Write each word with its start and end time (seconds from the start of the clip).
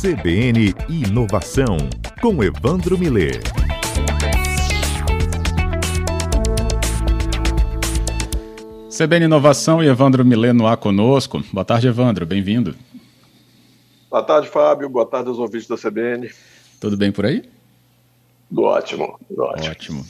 CBN 0.00 0.72
Inovação, 0.88 1.76
com 2.22 2.44
Evandro 2.44 2.96
Miller. 2.96 3.40
CBN 8.96 9.24
Inovação 9.24 9.82
e 9.82 9.88
Evandro 9.88 10.24
Miller 10.24 10.54
no 10.54 10.68
ar 10.68 10.76
conosco. 10.76 11.42
Boa 11.52 11.64
tarde, 11.64 11.88
Evandro, 11.88 12.24
bem-vindo. 12.24 12.76
Boa 14.08 14.22
tarde, 14.22 14.46
Fábio. 14.46 14.88
Boa 14.88 15.04
tarde 15.04 15.30
aos 15.30 15.38
ouvintes 15.40 15.66
da 15.66 15.76
CBN. 15.76 16.30
Tudo 16.80 16.96
bem 16.96 17.10
por 17.10 17.26
aí? 17.26 17.42
Tudo 18.48 18.62
ótimo, 18.62 19.18
tudo 19.26 19.42
ótimo. 19.42 19.68
Ótimo. 19.68 20.06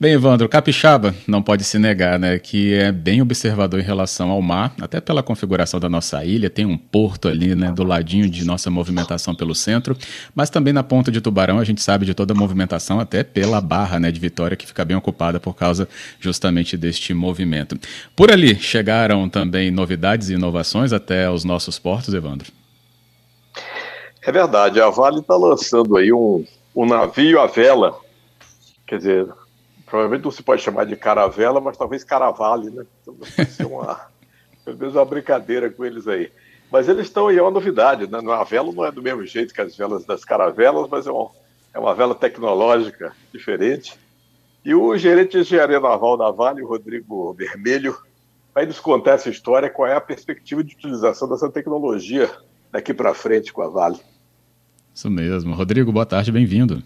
Bem, 0.00 0.14
Evandro, 0.14 0.48
Capixaba 0.48 1.14
não 1.28 1.42
pode 1.42 1.62
se 1.62 1.78
negar, 1.78 2.18
né, 2.18 2.38
que 2.38 2.72
é 2.72 2.90
bem 2.90 3.20
observador 3.20 3.78
em 3.80 3.82
relação 3.82 4.30
ao 4.30 4.40
mar, 4.40 4.72
até 4.80 4.98
pela 4.98 5.22
configuração 5.22 5.78
da 5.78 5.90
nossa 5.90 6.24
ilha, 6.24 6.48
tem 6.48 6.64
um 6.64 6.78
porto 6.78 7.28
ali, 7.28 7.54
né, 7.54 7.70
do 7.70 7.84
ladinho 7.84 8.26
de 8.30 8.42
nossa 8.46 8.70
movimentação 8.70 9.34
pelo 9.34 9.54
centro, 9.54 9.94
mas 10.34 10.48
também 10.48 10.72
na 10.72 10.82
ponta 10.82 11.12
de 11.12 11.20
Tubarão 11.20 11.58
a 11.58 11.64
gente 11.64 11.82
sabe 11.82 12.06
de 12.06 12.14
toda 12.14 12.32
a 12.32 12.34
movimentação, 12.34 12.98
até 12.98 13.22
pela 13.22 13.60
barra, 13.60 14.00
né, 14.00 14.10
de 14.10 14.18
Vitória, 14.18 14.56
que 14.56 14.66
fica 14.66 14.86
bem 14.86 14.96
ocupada 14.96 15.38
por 15.38 15.54
causa 15.54 15.86
justamente 16.18 16.78
deste 16.78 17.12
movimento. 17.12 17.78
Por 18.16 18.32
ali 18.32 18.54
chegaram 18.54 19.28
também 19.28 19.70
novidades 19.70 20.30
e 20.30 20.32
inovações 20.32 20.94
até 20.94 21.30
os 21.30 21.44
nossos 21.44 21.78
portos, 21.78 22.14
Evandro? 22.14 22.50
É 24.22 24.32
verdade, 24.32 24.80
a 24.80 24.88
Vale 24.88 25.20
está 25.20 25.36
lançando 25.36 25.94
aí 25.98 26.10
um, 26.10 26.42
um 26.74 26.86
navio 26.86 27.38
à 27.38 27.46
vela, 27.46 27.94
quer 28.86 28.96
dizer, 28.96 29.28
provavelmente 29.90 30.24
não 30.24 30.30
se 30.30 30.42
pode 30.42 30.62
chamar 30.62 30.86
de 30.86 30.96
caravela, 30.96 31.60
mas 31.60 31.76
talvez 31.76 32.04
caravale, 32.04 32.70
né? 32.70 32.86
Então, 33.02 33.16
ser 33.44 33.66
uma, 33.66 34.00
pelo 34.64 34.78
menos 34.78 34.94
uma 34.94 35.04
brincadeira 35.04 35.68
com 35.68 35.84
eles 35.84 36.06
aí. 36.06 36.30
Mas 36.70 36.88
eles 36.88 37.06
estão 37.06 37.26
aí, 37.26 37.36
é 37.36 37.42
uma 37.42 37.50
novidade, 37.50 38.06
né? 38.06 38.18
A 38.32 38.44
vela 38.44 38.72
não 38.72 38.86
é 38.86 38.92
do 38.92 39.02
mesmo 39.02 39.26
jeito 39.26 39.52
que 39.52 39.60
as 39.60 39.76
velas 39.76 40.06
das 40.06 40.24
caravelas, 40.24 40.88
mas 40.88 41.06
é, 41.06 41.10
um, 41.10 41.28
é 41.74 41.78
uma 41.78 41.94
vela 41.94 42.14
tecnológica 42.14 43.12
diferente. 43.32 43.98
E 44.64 44.74
o 44.74 44.96
gerente 44.96 45.32
de 45.32 45.38
engenharia 45.38 45.80
naval 45.80 46.16
da 46.16 46.30
Vale, 46.30 46.62
o 46.62 46.68
Rodrigo 46.68 47.32
Vermelho, 47.32 47.96
vai 48.54 48.66
nos 48.66 48.78
contar 48.78 49.12
essa 49.12 49.28
história, 49.28 49.68
qual 49.68 49.88
é 49.88 49.96
a 49.96 50.00
perspectiva 50.00 50.62
de 50.62 50.74
utilização 50.74 51.28
dessa 51.28 51.50
tecnologia 51.50 52.30
daqui 52.70 52.94
para 52.94 53.14
frente 53.14 53.52
com 53.52 53.62
a 53.62 53.68
Vale. 53.68 53.98
Isso 54.94 55.10
mesmo. 55.10 55.54
Rodrigo, 55.54 55.90
boa 55.90 56.06
tarde, 56.06 56.30
bem-vindo. 56.30 56.82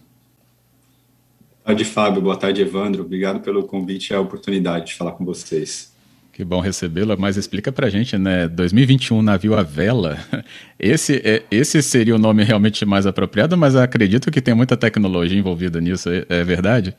Boa 1.65 1.75
tarde, 1.75 1.85
Fábio. 1.87 2.21
Boa 2.21 2.37
tarde, 2.37 2.61
Evandro. 2.61 3.03
Obrigado 3.03 3.41
pelo 3.41 3.63
convite 3.65 4.11
e 4.11 4.15
a 4.15 4.21
oportunidade 4.21 4.89
de 4.89 4.95
falar 4.95 5.13
com 5.13 5.25
vocês. 5.25 5.95
Que 6.31 6.45
bom 6.45 6.61
recebê-la, 6.61 7.17
mas 7.17 7.39
explica 7.39 7.73
pra 7.73 7.89
gente, 7.89 8.19
né? 8.19 8.47
2021 8.49 9.23
navio 9.23 9.55
à 9.55 9.63
vela. 9.63 10.19
Esse, 10.79 11.23
é, 11.25 11.43
esse 11.51 11.83
seria 11.83 12.15
o 12.15 12.19
nome 12.19 12.45
realmente 12.45 12.85
mais 12.85 13.07
apropriado, 13.07 13.57
mas 13.57 13.75
acredito 13.77 14.31
que 14.31 14.43
tem 14.43 14.53
muita 14.53 14.77
tecnologia 14.77 15.39
envolvida 15.39 15.81
nisso, 15.81 16.11
é, 16.11 16.27
é 16.29 16.45
verdade? 16.45 16.95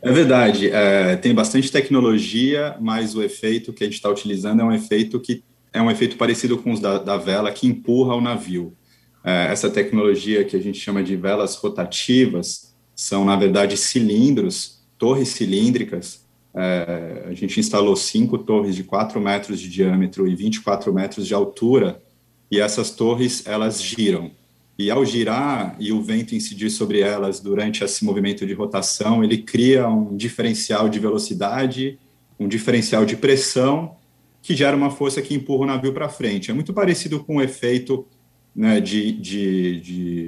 É 0.00 0.12
verdade, 0.12 0.70
é, 0.70 1.16
tem 1.16 1.34
bastante 1.34 1.72
tecnologia, 1.72 2.76
mas 2.78 3.16
o 3.16 3.22
efeito 3.22 3.72
que 3.72 3.82
a 3.82 3.86
gente 3.86 3.96
está 3.96 4.08
utilizando 4.08 4.60
é 4.60 4.64
um 4.64 4.72
efeito 4.72 5.18
que 5.18 5.42
é 5.72 5.82
um 5.82 5.90
efeito 5.90 6.16
parecido 6.16 6.56
com 6.58 6.70
os 6.70 6.78
da, 6.78 6.98
da 6.98 7.16
vela 7.16 7.50
que 7.50 7.66
empurra 7.66 8.14
o 8.14 8.20
navio. 8.20 8.76
É, 9.24 9.48
essa 9.50 9.68
tecnologia 9.68 10.44
que 10.44 10.56
a 10.56 10.60
gente 10.60 10.78
chama 10.78 11.02
de 11.02 11.16
velas 11.16 11.56
rotativas 11.56 12.74
são, 12.94 13.24
na 13.24 13.36
verdade, 13.36 13.76
cilindros, 13.76 14.80
torres 14.96 15.28
cilíndricas. 15.28 16.26
É, 16.54 17.26
a 17.28 17.34
gente 17.34 17.60
instalou 17.60 17.94
cinco 17.94 18.38
torres 18.38 18.74
de 18.74 18.82
4 18.82 19.20
metros 19.20 19.60
de 19.60 19.68
diâmetro 19.68 20.26
e 20.26 20.34
24 20.34 20.92
metros 20.92 21.26
de 21.26 21.34
altura, 21.34 22.02
e 22.50 22.58
essas 22.58 22.90
torres, 22.90 23.46
elas 23.46 23.82
giram. 23.82 24.30
E 24.78 24.90
ao 24.90 25.04
girar 25.04 25.76
e 25.78 25.92
o 25.92 26.00
vento 26.00 26.34
incidir 26.34 26.70
sobre 26.70 27.00
elas 27.00 27.40
durante 27.40 27.82
esse 27.84 28.04
movimento 28.04 28.46
de 28.46 28.54
rotação, 28.54 29.22
ele 29.22 29.38
cria 29.38 29.88
um 29.88 30.16
diferencial 30.16 30.88
de 30.88 30.98
velocidade, 30.98 31.98
um 32.38 32.46
diferencial 32.46 33.04
de 33.04 33.16
pressão, 33.16 33.96
que 34.40 34.54
gera 34.54 34.76
uma 34.76 34.90
força 34.90 35.20
que 35.20 35.34
empurra 35.34 35.64
o 35.64 35.66
navio 35.66 35.92
para 35.92 36.08
frente. 36.08 36.50
É 36.50 36.54
muito 36.54 36.72
parecido 36.72 37.22
com 37.22 37.36
o 37.36 37.42
efeito 37.42 38.06
né, 38.58 38.80
de, 38.80 39.12
de, 39.12 39.80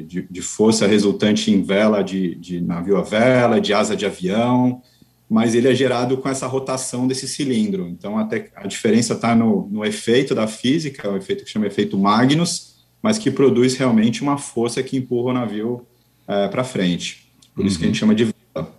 de, 0.05 0.23
de, 0.31 0.41
força 0.41 0.87
resultante 0.87 1.51
em 1.51 1.61
vela 1.65 2.01
de, 2.01 2.37
de 2.37 2.61
navio 2.61 2.97
a 2.97 3.03
vela, 3.03 3.61
de 3.61 3.75
asa 3.75 3.97
de 3.97 4.07
avião, 4.07 4.81
mas 5.29 5.53
ele 5.53 5.67
é 5.67 5.75
gerado 5.75 6.17
com 6.17 6.29
essa 6.29 6.47
rotação 6.47 7.09
desse 7.09 7.27
cilindro. 7.27 7.89
Então, 7.89 8.17
até 8.17 8.49
a 8.55 8.69
diferença 8.69 9.15
está 9.15 9.35
no, 9.35 9.67
no 9.69 9.85
efeito 9.85 10.33
da 10.33 10.47
física, 10.47 11.11
o 11.11 11.17
efeito 11.17 11.43
que 11.43 11.51
chama 11.51 11.67
efeito 11.67 11.99
Magnus, 11.99 12.85
mas 13.03 13.19
que 13.19 13.33
produz 13.33 13.77
realmente 13.77 14.23
uma 14.23 14.39
força 14.39 14.81
que 14.81 14.97
empurra 14.97 15.31
o 15.31 15.35
navio 15.35 15.85
é, 16.29 16.47
para 16.47 16.63
frente. 16.63 17.29
Por 17.53 17.63
uhum. 17.63 17.67
isso 17.67 17.79
que 17.81 17.85
a 17.85 17.89
gente 17.89 17.97
uhum. 17.97 18.01
chama 18.01 18.15
de 18.15 18.33
vela. 18.55 18.73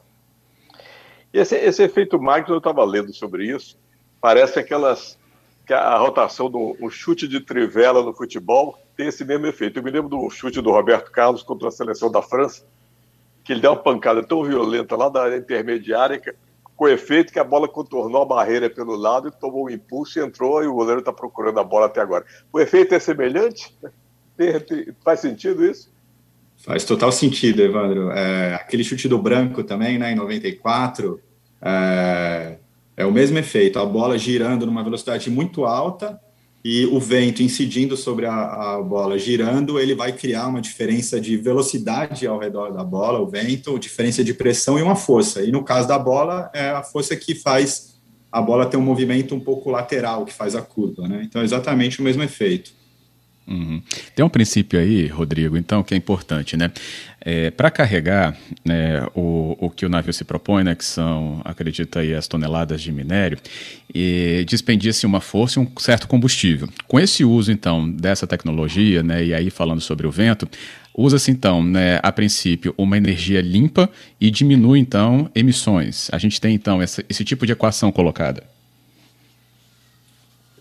E 1.33 1.39
esse, 1.39 1.57
esse 1.57 1.83
efeito 1.83 2.17
Magnus, 2.21 2.51
eu 2.51 2.57
estava 2.59 2.85
lendo 2.85 3.13
sobre 3.13 3.53
isso, 3.53 3.77
parece 4.21 4.57
aquelas 4.57 5.19
que 5.67 5.73
a 5.73 5.97
rotação 5.97 6.49
do 6.49 6.77
chute 6.89 7.27
de 7.27 7.41
trivela 7.41 8.01
no 8.01 8.13
futebol 8.13 8.79
tem 9.01 9.07
esse 9.07 9.25
mesmo 9.25 9.47
efeito. 9.47 9.79
Eu 9.79 9.83
me 9.83 9.89
lembro 9.89 10.09
do 10.09 10.29
chute 10.29 10.61
do 10.61 10.69
Roberto 10.69 11.09
Carlos 11.11 11.41
contra 11.41 11.69
a 11.69 11.71
seleção 11.71 12.11
da 12.11 12.21
França, 12.21 12.63
que 13.43 13.51
ele 13.51 13.59
deu 13.59 13.71
uma 13.71 13.81
pancada 13.81 14.21
tão 14.21 14.43
violenta 14.43 14.95
lá 14.95 15.09
da 15.09 15.35
intermediária, 15.35 16.19
que, 16.19 16.31
com 16.75 16.87
efeito 16.87 17.33
que 17.33 17.39
a 17.39 17.43
bola 17.43 17.67
contornou 17.67 18.21
a 18.21 18.25
barreira 18.25 18.69
pelo 18.69 18.95
lado 18.95 19.29
e 19.29 19.31
tomou 19.31 19.65
um 19.65 19.69
impulso 19.71 20.19
e 20.19 20.21
entrou, 20.23 20.63
e 20.63 20.67
o 20.67 20.73
goleiro 20.73 20.99
está 20.99 21.11
procurando 21.11 21.59
a 21.59 21.63
bola 21.63 21.87
até 21.87 21.99
agora. 21.99 22.23
O 22.53 22.59
efeito 22.59 22.93
é 22.93 22.99
semelhante? 22.99 23.75
Tem, 24.37 24.59
tem, 24.59 24.93
faz 25.03 25.19
sentido 25.19 25.65
isso? 25.65 25.91
Faz 26.57 26.85
total 26.85 27.11
sentido, 27.11 27.59
Evandro. 27.59 28.11
É, 28.11 28.53
aquele 28.53 28.83
chute 28.83 29.07
do 29.07 29.17
branco 29.17 29.63
também, 29.63 29.97
né, 29.97 30.11
em 30.11 30.15
94, 30.15 31.19
é, 31.59 32.57
é 32.95 33.03
o 33.03 33.11
mesmo 33.11 33.39
efeito, 33.39 33.79
a 33.79 33.85
bola 33.85 34.15
girando 34.15 34.67
numa 34.67 34.83
velocidade 34.83 35.27
muito 35.31 35.65
alta 35.65 36.21
e 36.63 36.85
o 36.85 36.99
vento 36.99 37.41
incidindo 37.41 37.97
sobre 37.97 38.27
a, 38.27 38.75
a, 38.75 38.81
bola 38.81 39.17
girando, 39.17 39.79
ele 39.79 39.95
vai 39.95 40.11
criar 40.11 40.47
uma 40.47 40.61
diferença 40.61 41.19
de 41.19 41.35
velocidade 41.35 42.27
ao 42.27 42.37
redor 42.37 42.71
da 42.71 42.83
bola, 42.83 43.19
o 43.19 43.27
vento, 43.27 43.79
diferença 43.79 44.23
de 44.23 44.33
pressão 44.33 44.77
e 44.77 44.81
uma 44.81 44.95
força. 44.95 45.43
E 45.43 45.51
no 45.51 45.63
caso 45.63 45.87
da 45.87 45.97
bola, 45.97 46.51
é 46.53 46.69
a 46.69 46.83
força 46.83 47.15
que 47.15 47.33
faz 47.33 47.99
a 48.31 48.41
bola 48.41 48.65
ter 48.65 48.77
um 48.77 48.81
movimento 48.81 49.33
um 49.33 49.39
pouco 49.39 49.69
lateral, 49.71 50.23
que 50.23 50.33
faz 50.33 50.55
a 50.55 50.61
curva, 50.61 51.07
né? 51.07 51.21
Então 51.23 51.41
é 51.41 51.43
exatamente 51.43 51.99
o 51.99 52.03
mesmo 52.03 52.23
efeito. 52.23 52.73
Uhum. 53.47 53.81
Tem 54.15 54.23
um 54.23 54.29
princípio 54.29 54.79
aí, 54.79 55.07
Rodrigo, 55.07 55.57
então, 55.57 55.83
que 55.83 55.93
é 55.93 55.97
importante, 55.97 56.55
né? 56.55 56.71
É, 57.19 57.51
Para 57.51 57.69
carregar 57.69 58.35
né, 58.63 59.05
o, 59.13 59.57
o 59.59 59.69
que 59.69 59.85
o 59.85 59.89
navio 59.89 60.13
se 60.13 60.23
propõe, 60.23 60.63
né, 60.63 60.73
que 60.73 60.85
são, 60.85 61.41
acredita 61.43 61.99
aí, 61.99 62.13
as 62.13 62.27
toneladas 62.27 62.81
de 62.81 62.91
minério, 62.91 63.37
e 63.93 64.45
despendia-se 64.47 65.05
uma 65.05 65.19
força 65.19 65.59
e 65.59 65.63
um 65.63 65.67
certo 65.79 66.07
combustível. 66.07 66.69
Com 66.87 66.99
esse 66.99 67.25
uso, 67.25 67.51
então, 67.51 67.89
dessa 67.91 68.25
tecnologia, 68.25 69.03
né, 69.03 69.23
e 69.23 69.33
aí 69.33 69.49
falando 69.49 69.81
sobre 69.81 70.07
o 70.07 70.11
vento, 70.11 70.47
usa-se, 70.95 71.29
então, 71.31 71.63
né, 71.63 71.99
a 72.01 72.11
princípio, 72.11 72.73
uma 72.77 72.97
energia 72.97 73.41
limpa 73.41 73.89
e 74.19 74.31
diminui, 74.31 74.79
então, 74.79 75.29
emissões. 75.35 76.09
A 76.11 76.17
gente 76.17 76.39
tem, 76.39 76.55
então, 76.55 76.81
essa, 76.81 77.03
esse 77.09 77.23
tipo 77.23 77.45
de 77.45 77.51
equação 77.51 77.91
colocada. 77.91 78.43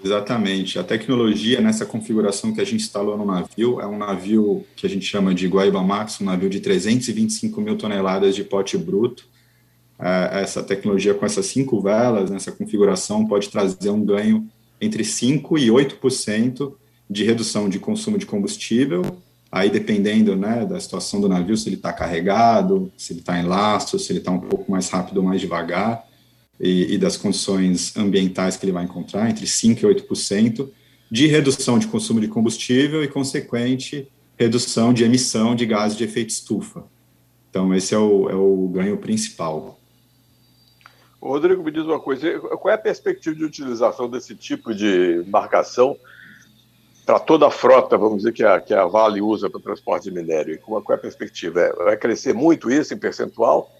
Exatamente. 0.03 0.79
A 0.79 0.85
tecnologia 0.85 1.61
nessa 1.61 1.85
configuração 1.85 2.53
que 2.53 2.61
a 2.61 2.65
gente 2.65 2.83
instalou 2.83 3.19
no 3.19 3.27
navio 3.27 3.81
é 3.81 3.87
um 3.87 3.99
navio 3.99 4.65
que 4.75 4.87
a 4.87 4.89
gente 4.89 5.05
chama 5.05 5.35
de 5.35 5.47
Guaíba 5.47 5.83
Max, 5.83 6.21
um 6.21 6.25
navio 6.25 6.49
de 6.49 6.61
325 6.61 7.61
mil 7.61 7.77
toneladas 7.77 8.35
de 8.35 8.43
pote 8.43 8.79
bruto. 8.79 9.29
É, 9.99 10.41
essa 10.41 10.63
tecnologia 10.63 11.13
com 11.13 11.27
essas 11.27 11.45
cinco 11.47 11.81
velas, 11.83 12.31
nessa 12.31 12.51
configuração, 12.51 13.27
pode 13.27 13.51
trazer 13.51 13.91
um 13.91 14.03
ganho 14.03 14.49
entre 14.81 15.03
5% 15.03 15.59
e 15.59 15.69
8% 15.69 16.73
de 17.09 17.25
redução 17.25 17.69
de 17.69 17.79
consumo 17.79 18.17
de 18.17 18.25
combustível, 18.25 19.03
aí 19.53 19.69
dependendo 19.69 20.35
né, 20.35 20.65
da 20.65 20.81
situação 20.81 21.21
do 21.21 21.29
navio, 21.29 21.57
se 21.57 21.69
ele 21.69 21.77
está 21.77 21.93
carregado, 21.93 22.91
se 22.97 23.13
ele 23.13 23.21
está 23.21 23.39
em 23.39 23.45
lastro, 23.45 23.99
se 23.99 24.11
ele 24.11 24.21
está 24.21 24.31
um 24.31 24.41
pouco 24.41 24.71
mais 24.71 24.89
rápido 24.89 25.19
ou 25.19 25.25
mais 25.25 25.41
devagar 25.41 26.09
e, 26.61 26.95
e 26.95 26.99
das 26.99 27.17
condições 27.17 27.97
ambientais 27.97 28.57
que 28.57 28.65
ele 28.67 28.73
vai 28.73 28.85
encontrar, 28.85 29.31
entre 29.31 29.47
5% 29.47 29.79
e 29.79 29.87
8%, 29.87 30.69
de 31.11 31.27
redução 31.27 31.79
de 31.79 31.87
consumo 31.87 32.21
de 32.21 32.29
combustível 32.29 33.03
e, 33.03 33.09
consequente, 33.09 34.07
redução 34.39 34.93
de 34.93 35.05
emissão 35.05 35.55
de 35.55 35.67
gases 35.67 35.97
de 35.97 36.05
efeito 36.05 36.31
estufa. 36.31 36.85
Então, 37.49 37.75
esse 37.75 37.95
é 37.95 37.99
o, 37.99 38.31
é 38.31 38.35
o 38.35 38.69
ganho 38.69 38.97
principal. 38.99 39.81
Rodrigo, 41.21 41.63
me 41.63 41.71
diz 41.71 41.83
uma 41.83 41.99
coisa: 41.99 42.39
qual 42.39 42.71
é 42.71 42.75
a 42.75 42.79
perspectiva 42.79 43.35
de 43.35 43.45
utilização 43.45 44.09
desse 44.09 44.35
tipo 44.35 44.75
de 44.75 45.23
embarcação 45.27 45.97
para 47.05 47.19
toda 47.19 47.49
a 47.49 47.51
frota, 47.51 47.99
vamos 47.99 48.19
dizer, 48.19 48.33
que 48.33 48.45
a, 48.45 48.61
que 48.61 48.73
a 48.73 48.87
Vale 48.87 49.21
usa 49.21 49.51
para 49.51 49.61
transporte 49.61 50.05
de 50.05 50.13
minério? 50.13 50.59
Qual, 50.61 50.81
qual 50.81 50.97
é 50.97 50.99
a 50.99 51.03
perspectiva? 51.03 51.61
É, 51.61 51.73
vai 51.73 51.97
crescer 51.97 52.33
muito 52.33 52.71
isso 52.71 52.95
em 52.95 52.99
percentual? 52.99 53.71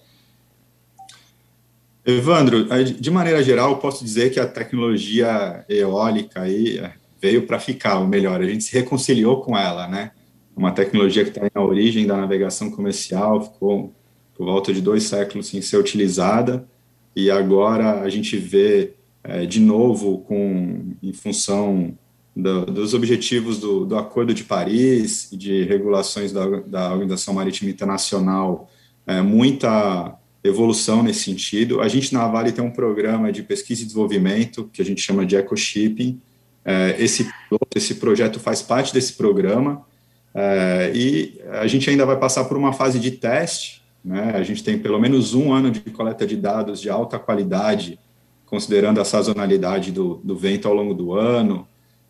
Evandro, 2.05 2.67
de 2.83 3.11
maneira 3.11 3.43
geral, 3.43 3.77
posso 3.77 4.03
dizer 4.03 4.31
que 4.31 4.39
a 4.39 4.47
tecnologia 4.47 5.63
eólica 5.69 6.41
aí 6.41 6.81
veio 7.21 7.45
para 7.45 7.59
ficar, 7.59 7.99
ou 7.99 8.07
melhor, 8.07 8.41
a 8.41 8.45
gente 8.45 8.63
se 8.63 8.73
reconciliou 8.73 9.41
com 9.41 9.55
ela, 9.55 9.87
né? 9.87 10.11
Uma 10.55 10.71
tecnologia 10.71 11.23
que 11.23 11.29
está 11.29 11.47
na 11.53 11.61
origem 11.63 12.07
da 12.07 12.17
navegação 12.17 12.71
comercial, 12.71 13.43
ficou 13.43 13.93
por 14.33 14.45
volta 14.45 14.73
de 14.73 14.81
dois 14.81 15.03
séculos 15.03 15.47
sem 15.47 15.61
ser 15.61 15.77
utilizada, 15.77 16.67
e 17.15 17.29
agora 17.29 18.01
a 18.01 18.09
gente 18.09 18.35
vê 18.35 18.93
é, 19.23 19.45
de 19.45 19.59
novo 19.59 20.19
com 20.19 20.95
em 21.03 21.13
função 21.13 21.95
do, 22.35 22.65
dos 22.65 22.93
objetivos 22.95 23.59
do, 23.59 23.85
do, 23.85 23.97
Acordo 23.97 24.33
de 24.33 24.43
Paris 24.43 25.31
e 25.31 25.37
de 25.37 25.63
regulações 25.63 26.31
da, 26.31 26.47
da 26.61 26.91
Organização 26.91 27.33
Marítima 27.35 27.69
Internacional, 27.69 28.69
é, 29.05 29.21
muita 29.21 30.17
evolução 30.43 31.03
nesse 31.03 31.23
sentido. 31.23 31.81
A 31.81 31.87
gente 31.87 32.13
na 32.13 32.27
Vale 32.27 32.51
tem 32.51 32.63
um 32.63 32.71
programa 32.71 33.31
de 33.31 33.43
pesquisa 33.43 33.81
e 33.81 33.85
desenvolvimento 33.85 34.69
que 34.73 34.81
a 34.81 34.85
gente 34.85 35.01
chama 35.01 35.25
de 35.25 35.35
EcoShipping. 35.35 36.19
É, 36.63 36.95
esse, 36.99 37.29
esse 37.75 37.95
projeto 37.95 38.39
faz 38.39 38.61
parte 38.61 38.93
desse 38.93 39.13
programa 39.13 39.85
é, 40.33 40.91
e 40.93 41.41
a 41.51 41.67
gente 41.67 41.89
ainda 41.89 42.05
vai 42.05 42.17
passar 42.17 42.45
por 42.45 42.57
uma 42.57 42.73
fase 42.73 42.99
de 42.99 43.11
teste. 43.11 43.81
Né? 44.03 44.31
A 44.35 44.43
gente 44.43 44.63
tem 44.63 44.79
pelo 44.79 44.99
menos 44.99 45.33
um 45.33 45.53
ano 45.53 45.69
de 45.69 45.79
coleta 45.81 46.25
de 46.25 46.35
dados 46.35 46.81
de 46.81 46.89
alta 46.89 47.19
qualidade, 47.19 47.99
considerando 48.45 48.99
a 48.99 49.05
sazonalidade 49.05 49.91
do, 49.91 50.15
do 50.23 50.35
vento 50.35 50.67
ao 50.67 50.73
longo 50.73 50.93
do 50.93 51.13
ano, 51.13 51.67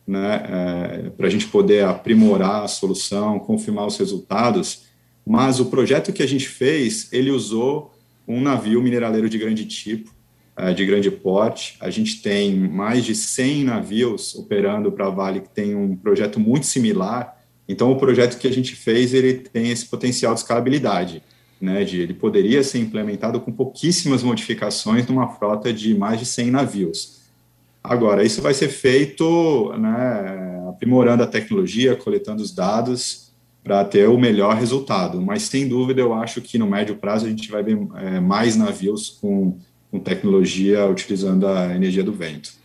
né, 0.07 0.43
é, 1.05 1.09
para 1.11 1.27
a 1.27 1.29
gente 1.29 1.47
poder 1.47 1.85
aprimorar 1.85 2.63
a 2.63 2.67
solução, 2.67 3.39
confirmar 3.39 3.85
os 3.85 3.97
resultados. 3.97 4.83
Mas 5.25 5.59
o 5.59 5.65
projeto 5.65 6.11
que 6.11 6.23
a 6.23 6.27
gente 6.27 6.47
fez, 6.47 7.11
ele 7.13 7.29
usou 7.29 7.93
um 8.27 8.41
navio 8.41 8.81
mineraleiro 8.81 9.29
de 9.29 9.37
grande 9.37 9.65
tipo, 9.65 10.13
é, 10.55 10.73
de 10.73 10.85
grande 10.85 11.09
porte. 11.09 11.77
A 11.79 11.89
gente 11.89 12.21
tem 12.21 12.55
mais 12.55 13.03
de 13.05 13.15
100 13.15 13.63
navios 13.63 14.35
operando 14.35 14.91
para 14.91 15.07
a 15.07 15.09
Vale 15.09 15.41
que 15.41 15.49
tem 15.49 15.75
um 15.75 15.95
projeto 15.95 16.39
muito 16.39 16.65
similar. 16.65 17.37
Então, 17.67 17.91
o 17.91 17.97
projeto 17.97 18.37
que 18.37 18.47
a 18.47 18.51
gente 18.51 18.75
fez, 18.75 19.13
ele 19.13 19.33
tem 19.33 19.69
esse 19.71 19.85
potencial 19.85 20.33
de 20.33 20.41
escalabilidade. 20.41 21.23
Né, 21.59 21.83
de, 21.83 22.01
ele 22.01 22.15
poderia 22.15 22.63
ser 22.63 22.79
implementado 22.79 23.39
com 23.39 23.51
pouquíssimas 23.51 24.23
modificações 24.23 25.05
numa 25.05 25.27
frota 25.27 25.71
de 25.71 25.93
mais 25.93 26.19
de 26.19 26.25
100 26.25 26.49
navios. 26.49 27.21
Agora, 27.83 28.23
isso 28.23 28.41
vai 28.41 28.55
ser 28.55 28.69
feito 28.69 29.71
né, 29.77 30.65
aprimorando 30.67 31.21
a 31.21 31.27
tecnologia, 31.27 31.95
coletando 31.95 32.41
os 32.41 32.51
dados 32.51 33.30
para 33.63 33.83
ter 33.85 34.07
o 34.07 34.17
melhor 34.17 34.55
resultado. 34.55 35.21
Mas, 35.21 35.43
sem 35.43 35.67
dúvida, 35.67 36.01
eu 36.01 36.13
acho 36.13 36.41
que 36.41 36.57
no 36.57 36.67
médio 36.67 36.95
prazo 36.95 37.25
a 37.25 37.29
gente 37.29 37.49
vai 37.49 37.63
ver 37.63 37.77
é, 37.95 38.19
mais 38.19 38.55
navios 38.55 39.09
com, 39.09 39.57
com 39.89 39.99
tecnologia 39.99 40.85
utilizando 40.87 41.47
a 41.47 41.75
energia 41.75 42.03
do 42.03 42.13
vento. 42.13 42.61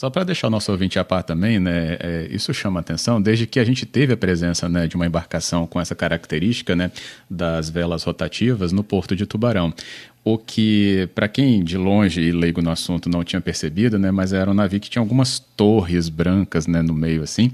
Só 0.00 0.08
para 0.08 0.24
deixar 0.24 0.46
o 0.46 0.50
nosso 0.50 0.72
ouvinte 0.72 0.98
a 0.98 1.04
par 1.04 1.22
também, 1.22 1.60
né, 1.60 1.98
é, 2.00 2.28
isso 2.30 2.54
chama 2.54 2.80
atenção 2.80 3.20
desde 3.20 3.46
que 3.46 3.60
a 3.60 3.64
gente 3.64 3.84
teve 3.84 4.14
a 4.14 4.16
presença 4.16 4.66
né, 4.66 4.86
de 4.86 4.96
uma 4.96 5.04
embarcação 5.04 5.66
com 5.66 5.78
essa 5.78 5.94
característica 5.94 6.74
né, 6.74 6.90
das 7.28 7.68
velas 7.68 8.02
rotativas 8.02 8.72
no 8.72 8.82
porto 8.82 9.14
de 9.14 9.26
Tubarão. 9.26 9.74
O 10.22 10.36
que, 10.36 11.08
para 11.14 11.28
quem 11.28 11.64
de 11.64 11.78
longe 11.78 12.20
e 12.20 12.30
leigo 12.30 12.60
no 12.60 12.70
assunto 12.70 13.08
não 13.08 13.24
tinha 13.24 13.40
percebido, 13.40 13.98
né, 13.98 14.10
mas 14.10 14.32
era 14.32 14.50
um 14.50 14.54
navio 14.54 14.78
que 14.78 14.90
tinha 14.90 15.00
algumas 15.00 15.38
torres 15.38 16.08
brancas 16.08 16.66
né, 16.66 16.82
no 16.82 16.92
meio 16.92 17.22
assim 17.22 17.50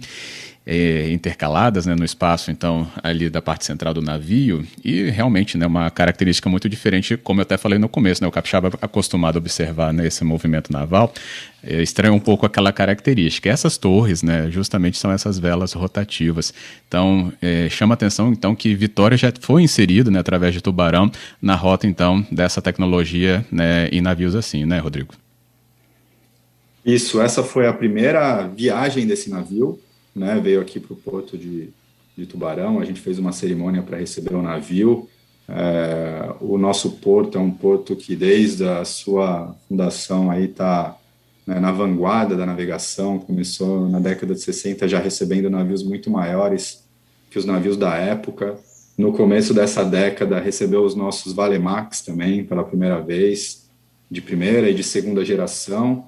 é, 0.66 1.12
intercaladas 1.12 1.86
né, 1.86 1.94
no 1.94 2.04
espaço, 2.04 2.50
então, 2.50 2.90
ali 3.00 3.30
da 3.30 3.40
parte 3.40 3.64
central 3.64 3.94
do 3.94 4.02
navio, 4.02 4.66
e 4.84 5.08
realmente, 5.10 5.56
né, 5.56 5.64
uma 5.64 5.88
característica 5.90 6.50
muito 6.50 6.68
diferente, 6.68 7.16
como 7.16 7.40
eu 7.40 7.42
até 7.42 7.56
falei 7.56 7.78
no 7.78 7.88
começo, 7.88 8.20
né, 8.20 8.26
o 8.26 8.32
capixaba 8.32 8.72
acostumado 8.82 9.36
a 9.36 9.38
observar 9.38 9.92
né, 9.92 10.08
esse 10.08 10.24
movimento 10.24 10.72
naval, 10.72 11.14
é, 11.62 11.80
estranha 11.80 12.12
um 12.12 12.18
pouco 12.18 12.44
aquela 12.44 12.72
característica. 12.72 13.48
Essas 13.48 13.78
torres, 13.78 14.24
né, 14.24 14.50
justamente 14.50 14.98
são 14.98 15.12
essas 15.12 15.38
velas 15.38 15.72
rotativas. 15.72 16.52
Então, 16.88 17.32
é, 17.40 17.68
chama 17.70 17.94
atenção, 17.94 18.32
então, 18.32 18.54
que 18.54 18.74
Vitória 18.74 19.16
já 19.16 19.32
foi 19.40 19.62
inserido, 19.62 20.10
né, 20.10 20.18
através 20.18 20.52
de 20.52 20.60
Tubarão, 20.60 21.10
na 21.40 21.54
rota, 21.54 21.86
então, 21.86 22.26
dessa 22.30 22.55
tecnologia, 22.60 23.44
né, 23.50 23.88
em 23.88 24.00
navios 24.00 24.34
assim, 24.34 24.64
né, 24.64 24.78
Rodrigo? 24.78 25.14
Isso, 26.84 27.20
essa 27.20 27.42
foi 27.42 27.66
a 27.66 27.72
primeira 27.72 28.46
viagem 28.46 29.06
desse 29.06 29.28
navio, 29.28 29.80
né, 30.14 30.40
veio 30.42 30.60
aqui 30.60 30.78
para 30.78 30.92
o 30.92 30.96
porto 30.96 31.36
de, 31.36 31.70
de, 32.16 32.26
Tubarão, 32.26 32.78
a 32.78 32.84
gente 32.84 33.00
fez 33.00 33.18
uma 33.18 33.32
cerimônia 33.32 33.82
para 33.82 33.98
receber 33.98 34.34
o 34.34 34.42
navio. 34.42 35.08
É, 35.48 36.32
o 36.40 36.58
nosso 36.58 36.92
porto 36.92 37.38
é 37.38 37.40
um 37.40 37.50
porto 37.50 37.94
que 37.94 38.16
desde 38.16 38.64
a 38.64 38.84
sua 38.84 39.54
fundação 39.68 40.30
aí 40.30 40.44
está 40.44 40.96
né, 41.46 41.60
na 41.60 41.70
vanguarda 41.70 42.36
da 42.36 42.44
navegação, 42.44 43.18
começou 43.18 43.88
na 43.88 44.00
década 44.00 44.34
de 44.34 44.40
60 44.40 44.88
já 44.88 44.98
recebendo 44.98 45.48
navios 45.48 45.82
muito 45.82 46.10
maiores 46.10 46.84
que 47.30 47.38
os 47.38 47.44
navios 47.44 47.76
da 47.76 47.94
época. 47.94 48.58
No 48.96 49.12
começo 49.12 49.52
dessa 49.52 49.84
década 49.84 50.40
recebeu 50.40 50.82
os 50.82 50.94
nossos 50.94 51.34
Valemax 51.34 52.00
também 52.00 52.42
pela 52.44 52.64
primeira 52.64 52.98
vez, 53.00 53.68
de 54.10 54.22
primeira 54.22 54.70
e 54.70 54.74
de 54.74 54.82
segunda 54.82 55.22
geração, 55.22 56.06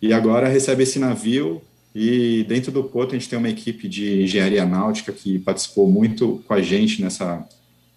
e 0.00 0.12
agora 0.12 0.46
recebe 0.46 0.84
esse 0.84 1.00
navio 1.00 1.60
e 1.92 2.44
dentro 2.44 2.70
do 2.70 2.84
Porto 2.84 3.16
a 3.16 3.18
gente 3.18 3.28
tem 3.28 3.38
uma 3.38 3.48
equipe 3.48 3.88
de 3.88 4.22
engenharia 4.22 4.64
náutica 4.64 5.10
que 5.10 5.40
participou 5.40 5.90
muito 5.90 6.40
com 6.46 6.54
a 6.54 6.62
gente 6.62 7.02
nessa, 7.02 7.44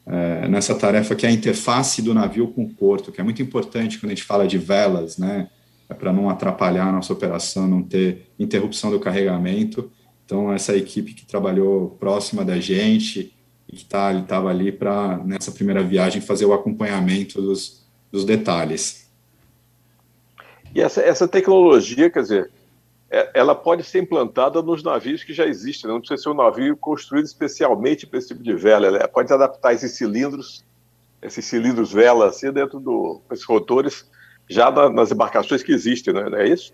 é, 0.07 0.47
nessa 0.47 0.73
tarefa 0.73 1.13
que 1.13 1.23
é 1.23 1.29
a 1.29 1.31
interface 1.31 2.01
do 2.01 2.11
navio 2.11 2.47
com 2.47 2.63
o 2.63 2.69
porto, 2.69 3.11
que 3.11 3.21
é 3.21 3.23
muito 3.23 3.43
importante 3.43 3.99
quando 3.99 4.11
a 4.11 4.15
gente 4.15 4.25
fala 4.25 4.47
de 4.47 4.57
velas, 4.57 5.19
né? 5.19 5.49
É 5.87 5.93
para 5.93 6.11
não 6.11 6.29
atrapalhar 6.29 6.87
a 6.87 6.91
nossa 6.91 7.13
operação, 7.13 7.67
não 7.67 7.83
ter 7.83 8.25
interrupção 8.39 8.89
do 8.89 8.99
carregamento. 8.99 9.91
Então, 10.25 10.51
essa 10.51 10.75
equipe 10.75 11.13
que 11.13 11.25
trabalhou 11.25 11.97
próxima 11.99 12.43
da 12.43 12.59
gente 12.59 13.33
que 13.75 13.85
tá, 13.85 14.13
estava 14.13 14.49
ali 14.49 14.71
para, 14.71 15.17
nessa 15.17 15.51
primeira 15.51 15.81
viagem, 15.81 16.21
fazer 16.21 16.45
o 16.45 16.53
acompanhamento 16.53 17.41
dos, 17.41 17.85
dos 18.11 18.25
detalhes. 18.25 19.09
E 20.75 20.81
essa, 20.81 21.01
essa 21.01 21.27
tecnologia, 21.27 22.09
quer 22.09 22.21
dizer, 22.21 22.51
é, 23.09 23.29
ela 23.33 23.55
pode 23.55 23.83
ser 23.83 23.99
implantada 23.99 24.61
nos 24.61 24.83
navios 24.83 25.23
que 25.23 25.33
já 25.33 25.45
existem, 25.45 25.87
né? 25.87 25.93
não 25.93 25.99
precisa 25.99 26.23
ser 26.23 26.29
um 26.29 26.33
navio 26.33 26.75
construído 26.77 27.25
especialmente 27.25 28.05
para 28.05 28.19
esse 28.19 28.29
tipo 28.29 28.43
de 28.43 28.53
vela. 28.53 28.87
Ela 28.87 29.07
pode 29.07 29.31
adaptar 29.33 29.73
esses 29.73 29.93
cilindros, 29.93 30.63
esses 31.21 31.43
cilindros 31.45 31.91
vela, 31.91 32.27
assim, 32.27 32.51
dentro 32.51 32.79
do, 32.79 33.21
rotores, 33.47 34.09
já 34.49 34.71
nas 34.89 35.11
embarcações 35.11 35.63
que 35.63 35.71
existem, 35.71 36.13
né? 36.13 36.29
não 36.29 36.37
é 36.37 36.47
isso? 36.47 36.73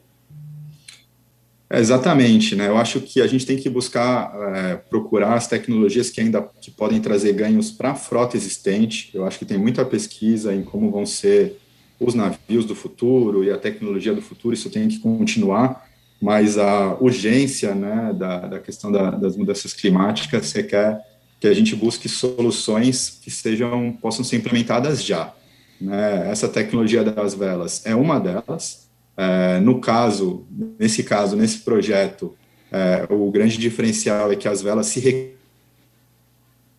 É, 1.69 1.79
exatamente, 1.79 2.55
né? 2.55 2.67
Eu 2.67 2.77
acho 2.77 3.01
que 3.01 3.21
a 3.21 3.27
gente 3.27 3.45
tem 3.45 3.57
que 3.57 3.69
buscar 3.69 4.33
é, 4.55 4.75
procurar 4.75 5.33
as 5.33 5.47
tecnologias 5.47 6.09
que 6.09 6.21
ainda 6.21 6.41
que 6.61 6.71
podem 6.71 7.01
trazer 7.01 7.33
ganhos 7.33 7.71
para 7.71 7.91
a 7.91 7.95
frota 7.95 8.37
existente. 8.37 9.09
Eu 9.13 9.25
acho 9.25 9.37
que 9.37 9.45
tem 9.45 9.57
muita 9.57 9.83
pesquisa 9.83 10.53
em 10.53 10.63
como 10.63 10.89
vão 10.89 11.05
ser 11.05 11.57
os 11.99 12.13
navios 12.13 12.65
do 12.65 12.75
futuro 12.75 13.43
e 13.43 13.51
a 13.51 13.57
tecnologia 13.57 14.13
do 14.13 14.21
futuro. 14.21 14.53
Isso 14.53 14.69
tem 14.69 14.87
que 14.87 14.99
continuar 14.99 15.87
mas 16.21 16.57
a 16.57 16.95
urgência 16.99 17.75
né, 17.75 18.13
da, 18.13 18.39
da 18.39 18.59
questão 18.59 18.91
da, 18.91 19.11
das 19.11 19.37
mudanças 19.37 19.73
climáticas 19.73 20.51
requer 20.51 20.99
que 21.39 21.47
a 21.47 21.53
gente 21.53 21.75
busque 21.75 22.09
soluções 22.09 23.19
que 23.21 23.29
sejam 23.29 23.95
possam 24.01 24.25
ser 24.25 24.37
implementadas 24.37 25.03
já. 25.03 25.33
Né? 25.79 26.29
Essa 26.31 26.47
tecnologia 26.47 27.03
das 27.03 27.35
velas 27.35 27.85
é 27.85 27.95
uma 27.95 28.19
delas. 28.19 28.86
É, 29.17 29.59
no 29.59 29.81
caso, 29.81 30.45
nesse 30.79 31.03
caso, 31.03 31.35
nesse 31.35 31.59
projeto, 31.59 32.35
é, 32.71 33.07
o 33.09 33.31
grande 33.31 33.57
diferencial 33.57 34.31
é 34.31 34.35
que 34.35 34.47
as 34.47 34.61
velas 34.61 34.85
se 34.87 35.35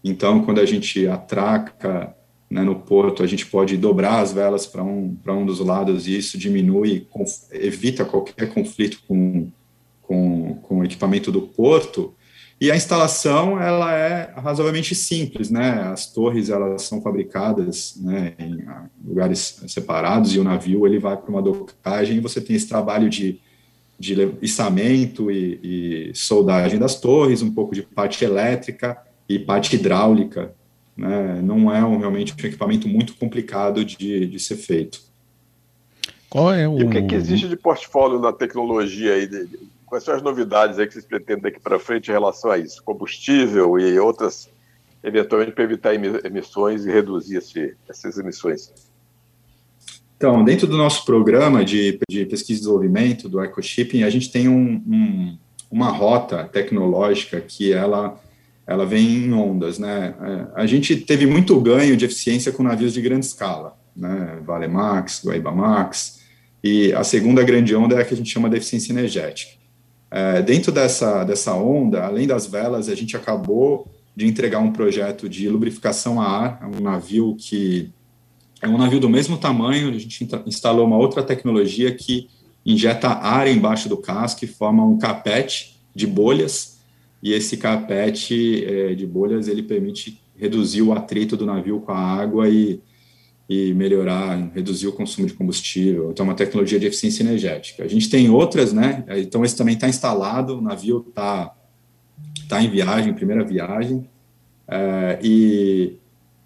então, 0.02 0.44
quando 0.44 0.60
a 0.60 0.66
gente 0.66 1.06
atraca 1.06 2.14
né, 2.50 2.62
no 2.62 2.76
porto, 2.76 3.22
a 3.22 3.26
gente 3.26 3.46
pode 3.46 3.76
dobrar 3.76 4.20
as 4.20 4.32
velas 4.32 4.66
para 4.66 4.82
um, 4.82 5.16
um 5.26 5.46
dos 5.46 5.60
lados 5.60 6.06
e 6.06 6.16
isso 6.16 6.38
diminui, 6.38 7.06
evita 7.52 8.04
qualquer 8.04 8.52
conflito 8.52 9.02
com, 9.06 9.50
com, 10.02 10.54
com 10.62 10.78
o 10.78 10.84
equipamento 10.84 11.30
do 11.30 11.42
porto. 11.42 12.14
E 12.60 12.72
a 12.72 12.76
instalação, 12.76 13.60
ela 13.62 13.94
é 13.94 14.32
razoavelmente 14.34 14.92
simples, 14.94 15.48
né? 15.48 15.82
As 15.92 16.12
torres, 16.12 16.50
elas 16.50 16.82
são 16.82 17.00
fabricadas 17.00 17.96
né, 18.00 18.34
em 18.36 18.58
lugares 19.04 19.62
separados 19.68 20.34
e 20.34 20.40
o 20.40 20.44
navio, 20.44 20.84
ele 20.84 20.98
vai 20.98 21.16
para 21.16 21.30
uma 21.30 21.40
docagem 21.40 22.16
e 22.16 22.20
você 22.20 22.40
tem 22.40 22.56
esse 22.56 22.68
trabalho 22.68 23.08
de, 23.08 23.38
de 23.96 24.14
içamento 24.42 25.30
e, 25.30 26.10
e 26.10 26.14
soldagem 26.14 26.80
das 26.80 27.00
torres, 27.00 27.42
um 27.42 27.54
pouco 27.54 27.76
de 27.76 27.82
parte 27.82 28.24
elétrica 28.24 28.98
e 29.28 29.38
parte 29.38 29.76
hidráulica 29.76 30.52
né, 30.96 31.40
não 31.40 31.72
é 31.72 31.84
um, 31.84 31.96
realmente 31.96 32.34
um 32.34 32.46
equipamento 32.46 32.88
muito 32.88 33.14
complicado 33.14 33.84
de, 33.84 34.26
de 34.26 34.40
ser 34.40 34.56
feito. 34.56 35.00
Qual 36.28 36.52
é 36.52 36.68
o... 36.68 36.80
E 36.80 36.84
o 36.84 36.90
que, 36.90 36.98
é 36.98 37.02
que 37.02 37.14
existe 37.14 37.48
de 37.48 37.56
portfólio 37.56 38.18
na 38.18 38.32
tecnologia 38.32 39.14
aí? 39.14 39.28
De, 39.28 39.48
quais 39.88 40.04
são 40.04 40.14
as 40.14 40.22
novidades 40.22 40.78
aí 40.78 40.86
que 40.86 40.92
vocês 40.92 41.04
pretendem 41.04 41.42
daqui 41.42 41.60
para 41.60 41.78
frente 41.78 42.08
em 42.08 42.12
relação 42.12 42.50
a 42.50 42.58
isso? 42.58 42.82
Combustível 42.82 43.78
e 43.78 43.98
outras, 43.98 44.48
eventualmente, 45.02 45.52
para 45.52 45.64
evitar 45.64 45.94
emissões 45.94 46.84
e 46.84 46.90
reduzir 46.90 47.36
esse, 47.36 47.76
essas 47.88 48.18
emissões? 48.18 48.72
Então, 50.16 50.44
dentro 50.44 50.66
do 50.66 50.76
nosso 50.76 51.04
programa 51.04 51.64
de, 51.64 51.98
de 52.10 52.26
pesquisa 52.26 52.58
e 52.58 52.62
desenvolvimento 52.62 53.28
do 53.28 53.42
EcoShipping, 53.42 54.02
a 54.02 54.10
gente 54.10 54.30
tem 54.30 54.48
um, 54.48 54.82
um, 54.86 55.38
uma 55.70 55.90
rota 55.90 56.44
tecnológica 56.44 57.40
que 57.40 57.72
ela 57.72 58.20
ela 58.66 58.84
vem 58.84 59.24
em 59.24 59.32
ondas, 59.32 59.78
né? 59.78 60.14
É, 60.20 60.60
a 60.60 60.66
gente 60.66 60.94
teve 60.94 61.24
muito 61.24 61.58
ganho 61.58 61.96
de 61.96 62.04
eficiência 62.04 62.52
com 62.52 62.62
navios 62.62 62.92
de 62.92 63.00
grande 63.00 63.24
escala, 63.24 63.74
né? 63.96 64.40
Vale 64.44 64.68
Max, 64.68 65.22
Guaíba 65.24 65.50
Max, 65.50 66.20
e 66.62 66.92
a 66.92 67.02
segunda 67.02 67.42
grande 67.42 67.74
onda 67.74 67.96
é 67.96 68.02
a 68.02 68.04
que 68.04 68.12
a 68.12 68.16
gente 68.16 68.30
chama 68.30 68.50
de 68.50 68.58
eficiência 68.58 68.92
energética. 68.92 69.57
É, 70.10 70.42
dentro 70.42 70.72
dessa, 70.72 71.24
dessa 71.24 71.54
onda, 71.54 72.04
além 72.04 72.26
das 72.26 72.46
velas, 72.46 72.88
a 72.88 72.94
gente 72.94 73.16
acabou 73.16 73.88
de 74.16 74.26
entregar 74.26 74.58
um 74.58 74.72
projeto 74.72 75.28
de 75.28 75.48
lubrificação 75.48 76.20
a 76.20 76.26
ar, 76.26 76.60
é 76.62 76.66
um 76.66 76.80
navio 76.80 77.36
que 77.38 77.92
é 78.60 78.66
um 78.66 78.76
navio 78.76 78.98
do 78.98 79.08
mesmo 79.08 79.38
tamanho, 79.38 79.90
a 79.90 79.98
gente 79.98 80.28
instalou 80.44 80.84
uma 80.86 80.96
outra 80.96 81.22
tecnologia 81.22 81.94
que 81.94 82.28
injeta 82.66 83.08
ar 83.08 83.46
embaixo 83.46 83.88
do 83.88 83.96
casco 83.96 84.44
e 84.44 84.48
forma 84.48 84.84
um 84.84 84.98
capete 84.98 85.80
de 85.94 86.06
bolhas. 86.06 86.78
E 87.22 87.32
esse 87.32 87.56
carpete 87.56 88.64
é, 88.64 88.94
de 88.94 89.06
bolhas 89.06 89.48
ele 89.48 89.62
permite 89.62 90.20
reduzir 90.36 90.82
o 90.82 90.92
atrito 90.92 91.36
do 91.36 91.46
navio 91.46 91.80
com 91.80 91.92
a 91.92 91.98
água 91.98 92.48
e, 92.48 92.80
e 93.48 93.72
melhorar, 93.72 94.50
reduzir 94.54 94.88
o 94.88 94.92
consumo 94.92 95.26
de 95.26 95.32
combustível. 95.32 96.10
Então, 96.10 96.26
é 96.26 96.28
uma 96.28 96.34
tecnologia 96.34 96.78
de 96.78 96.86
eficiência 96.86 97.22
energética. 97.22 97.82
A 97.82 97.88
gente 97.88 98.10
tem 98.10 98.28
outras, 98.28 98.72
né? 98.72 99.04
Então, 99.16 99.44
esse 99.44 99.56
também 99.56 99.74
está 99.74 99.88
instalado, 99.88 100.58
o 100.58 100.60
navio 100.60 101.04
está 101.08 101.54
tá 102.48 102.62
em 102.62 102.68
viagem, 102.68 103.14
primeira 103.14 103.44
viagem, 103.44 104.06
é, 104.66 105.18
e 105.22 105.98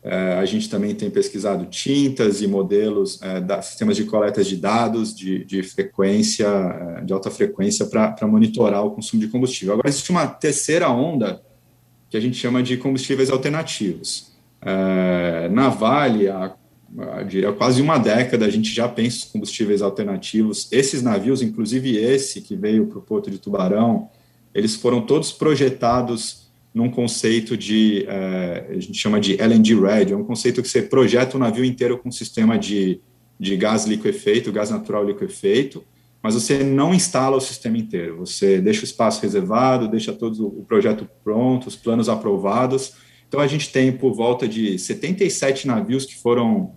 é, 0.04 0.35
a 0.35 0.44
gente 0.44 0.68
também 0.68 0.94
tem 0.94 1.11
pesquisado 1.11 1.66
tintas 1.66 2.42
e 2.42 2.47
modelos, 2.47 3.21
é, 3.23 3.40
da, 3.40 3.62
sistemas 3.62 3.97
de 3.97 4.04
coleta 4.04 4.42
de 4.42 4.56
dados 4.56 5.14
de, 5.14 5.44
de 5.44 5.62
frequência, 5.62 6.47
é, 6.47 7.00
de 7.02 7.12
alta 7.12 7.30
frequência, 7.30 7.87
para 7.87 8.26
monitorar 8.26 8.85
o 8.85 8.92
consumo 8.92 9.21
de 9.21 9.28
combustível. 9.28 9.75
Agora, 9.75 9.88
existe 9.88 10.11
uma 10.11 10.26
terceira 10.26 10.88
onda 10.88 11.42
que 12.11 12.16
a 12.16 12.21
gente 12.21 12.37
chama 12.37 12.62
de 12.62 12.76
combustíveis 12.76 13.30
alternativos. 13.30 14.32
É, 14.61 15.49
na 15.49 15.68
Vale, 15.68 16.28
há, 16.28 16.52
diria, 17.26 17.52
quase 17.52 17.80
uma 17.80 17.99
década, 17.99 18.44
a 18.44 18.50
gente 18.50 18.72
já 18.72 18.88
pensa 18.88 19.26
em 19.26 19.32
combustíveis 19.32 19.80
alternativos. 19.80 20.68
Esses 20.70 21.02
navios, 21.02 21.40
inclusive 21.40 21.96
esse 21.96 22.40
que 22.40 22.54
veio 22.54 22.87
para 22.87 22.99
o 22.99 23.02
Porto 23.02 23.30
de 23.30 23.38
Tubarão, 23.38 24.11
eles 24.54 24.75
foram 24.75 25.00
todos 25.00 25.32
projetados 25.32 26.50
num 26.75 26.90
conceito 26.90 27.56
de, 27.56 28.04
é, 28.08 28.66
a 28.70 28.80
gente 28.80 28.94
chama 28.94 29.20
de 29.20 29.40
LNG 29.40 29.75
ready, 29.78 30.12
é 30.12 30.16
um 30.16 30.25
conceito 30.25 30.62
que 30.62 30.68
você 30.68 30.82
projeta 30.82 31.37
o 31.37 31.40
navio 31.40 31.64
inteiro 31.64 31.99
com 31.99 32.08
um 32.08 32.12
sistema 32.12 32.58
de, 32.58 33.00
de 33.38 33.56
gás 33.56 33.84
liquefeito, 33.84 34.52
gás 34.52 34.70
natural 34.70 35.04
liquefeito, 35.04 35.84
mas 36.22 36.34
você 36.34 36.62
não 36.62 36.94
instala 36.94 37.37
o 37.37 37.40
sistema 37.40 37.76
inteiro, 37.76 38.18
você 38.18 38.61
deixa 38.61 38.82
o 38.82 38.84
espaço 38.84 39.20
reservado, 39.20 39.88
deixa 39.88 40.12
todo 40.12 40.46
o 40.46 40.64
projeto 40.64 41.06
pronto, 41.22 41.66
os 41.66 41.76
planos 41.76 42.08
aprovados, 42.08 42.94
então 43.28 43.40
a 43.40 43.46
gente 43.46 43.70
tem 43.70 43.92
por 43.92 44.14
volta 44.14 44.46
de 44.49 44.78
77 44.78 45.66
navios 45.66 46.06
que 46.06 46.16
foram 46.16 46.72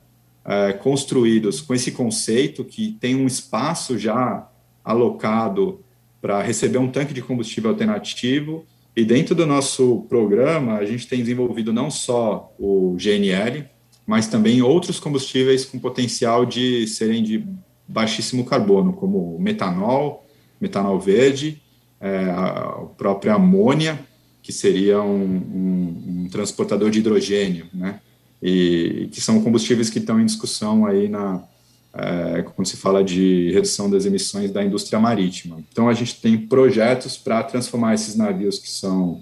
é, 0.45 0.73
construídos 0.73 1.59
com 1.59 1.73
esse 1.73 1.91
conceito, 1.91 2.63
que 2.63 2.91
tem 2.99 3.15
um 3.15 3.25
espaço 3.25 3.97
já 3.97 4.47
alocado 4.83 5.81
para 6.21 6.41
receber 6.41 6.77
um 6.77 6.89
tanque 6.89 7.13
de 7.13 7.21
combustível 7.21 7.71
alternativo, 7.71 8.65
e 8.95 9.03
dentro 9.03 9.35
do 9.35 9.45
nosso 9.45 10.05
programa, 10.07 10.77
a 10.77 10.85
gente 10.85 11.07
tem 11.07 11.19
desenvolvido 11.19 11.73
não 11.73 11.91
só 11.91 12.53
o 12.57 12.95
GNL, 12.97 13.65
mas 14.05 14.27
também 14.27 14.61
outros 14.61 14.99
combustíveis 14.99 15.65
com 15.65 15.77
potencial 15.77 16.45
de 16.45 16.87
serem 16.87 17.21
de 17.21 17.45
baixíssimo 17.87 18.45
carbono, 18.45 18.93
como 18.93 19.37
metanol, 19.39 20.25
metanol 20.61 20.99
verde, 20.99 21.61
é, 21.99 22.25
a 22.29 22.85
própria 22.97 23.33
amônia, 23.33 23.99
que 24.41 24.53
seria 24.53 25.01
um, 25.01 25.23
um, 25.23 26.03
um, 26.07 26.29
transportador 26.29 26.89
de 26.89 26.99
hidrogênio, 26.99 27.65
né? 27.73 27.99
E 28.41 29.09
que 29.11 29.21
são 29.21 29.41
combustíveis 29.41 29.89
que 29.89 29.99
estão 29.99 30.19
em 30.19 30.25
discussão 30.25 30.85
aí 30.85 31.07
na, 31.07 31.43
é, 31.93 32.43
quando 32.43 32.67
se 32.67 32.77
fala 32.77 33.03
de 33.03 33.51
redução 33.51 33.89
das 33.89 34.05
emissões 34.05 34.51
da 34.51 34.63
indústria 34.63 34.99
marítima. 34.99 35.57
Então, 35.71 35.87
a 35.87 35.93
gente 35.93 36.21
tem 36.21 36.37
projetos 36.37 37.17
para 37.17 37.41
transformar 37.43 37.93
esses 37.93 38.15
navios 38.15 38.59
que 38.59 38.69
são 38.69 39.21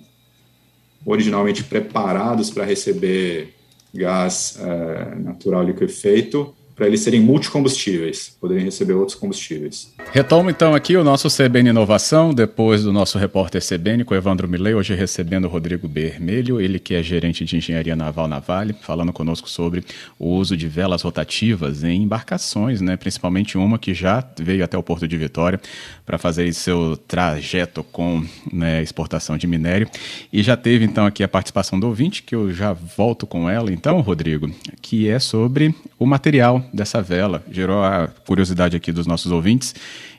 originalmente 1.06 1.64
preparados 1.64 2.50
para 2.50 2.66
receber 2.66 3.54
gás 3.94 4.58
é, 4.60 5.16
natural 5.16 5.64
liquefeito 5.64 6.54
para 6.76 6.88
eles 6.88 7.02
serem 7.02 7.22
multicombustíveis, 7.22 8.36
poderem 8.40 8.64
receber 8.64 8.94
outros 8.94 9.16
combustíveis. 9.18 9.94
Retomo 10.12 10.50
então 10.50 10.74
aqui 10.74 10.96
o 10.98 11.04
nosso 11.04 11.28
CBN 11.30 11.70
Inovação, 11.70 12.34
depois 12.34 12.84
do 12.84 12.92
nosso 12.92 13.18
repórter 13.18 13.62
CBN 13.62 14.04
com 14.04 14.16
Evandro 14.16 14.48
Milei, 14.48 14.74
hoje 14.74 14.94
recebendo 14.96 15.46
o 15.46 15.50
Rodrigo 15.50 15.88
Bermelho, 15.88 16.60
ele 16.60 16.80
que 16.80 16.96
é 16.96 17.04
gerente 17.04 17.46
de 17.46 17.58
engenharia 17.58 17.96
naval 17.96 18.28
na 18.28 18.40
Vale, 18.40 18.74
falando 18.82 19.14
conosco 19.14 19.50
sobre 19.50 19.84
o 20.18 20.30
uso 20.30 20.58
de 20.58 20.68
velas 20.68 21.02
rotativas 21.02 21.84
em 21.84 22.04
embarcações, 22.04 22.82
né, 22.82 22.98
principalmente 22.98 23.58
uma 23.58 23.78
que 23.78 23.94
já 23.94 24.24
veio 24.40 24.64
até 24.64 24.78
o 24.78 24.84
Porto 24.84 25.08
de 25.08 25.18
Vitória 25.18 25.60
para 26.06 26.18
fazer 26.18 26.52
seu 26.54 26.98
trajeto 26.98 27.84
com 27.84 28.24
né, 28.52 28.82
exportação 28.82 29.38
de 29.38 29.48
minério. 29.48 29.88
E 30.32 30.42
já 30.42 30.58
teve 30.58 30.86
então 30.86 31.06
aqui 31.06 31.24
a 31.24 31.28
participação 31.28 31.80
do 31.80 31.88
ouvinte, 31.88 32.24
que 32.24 32.36
eu 32.36 32.52
já 32.52 32.74
volto 32.74 33.26
com 33.26 33.50
ela 33.50 33.72
então, 33.72 34.00
Rodrigo, 34.02 34.50
que 34.82 35.08
é 35.08 35.20
sobre 35.20 35.74
o 35.98 36.06
material 36.06 36.63
dessa 36.72 37.02
vela. 37.02 37.44
Gerou 37.50 37.84
a 37.84 38.08
curiosidade 38.28 38.76
aqui 38.78 38.92
dos 38.92 39.08
nossos 39.08 39.32
ouvintes. 39.32 39.74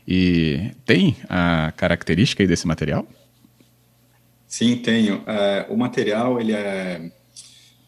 E 0.06 0.72
tem 0.84 1.16
a 1.28 1.72
característica 1.76 2.42
aí 2.42 2.46
desse 2.46 2.66
material? 2.66 3.06
Sim, 4.46 4.76
tenho. 4.76 5.22
É, 5.26 5.66
o 5.68 5.76
material, 5.76 6.40
ele 6.40 6.52
é... 6.52 7.10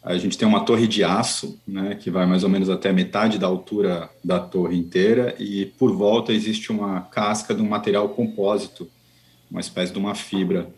A 0.03 0.17
gente 0.17 0.39
tem 0.39 0.47
uma 0.47 0.65
torre 0.65 0.87
de 0.87 1.03
aço, 1.03 1.61
né, 1.67 1.97
que 1.97 2.11
vai 2.11 2.27
mais 2.27 2.45
ou 2.45 2.49
menos 2.49 2.71
até 2.71 2.93
metade 2.93 3.39
da 3.39 3.49
altura 3.49 4.09
da 4.23 4.39
torre 4.39 4.77
inteira, 4.77 5.35
e 5.37 5.67
por 5.67 5.93
volta 5.97 6.33
existe 6.33 6.71
uma 6.71 7.01
casca 7.01 7.53
de 7.53 7.61
um 7.61 7.69
material 7.69 8.09
compósito, 8.11 8.89
uma 9.51 9.59
espécie 9.59 9.93
de 9.93 9.99
uma 9.99 10.15
fibra 10.15 10.69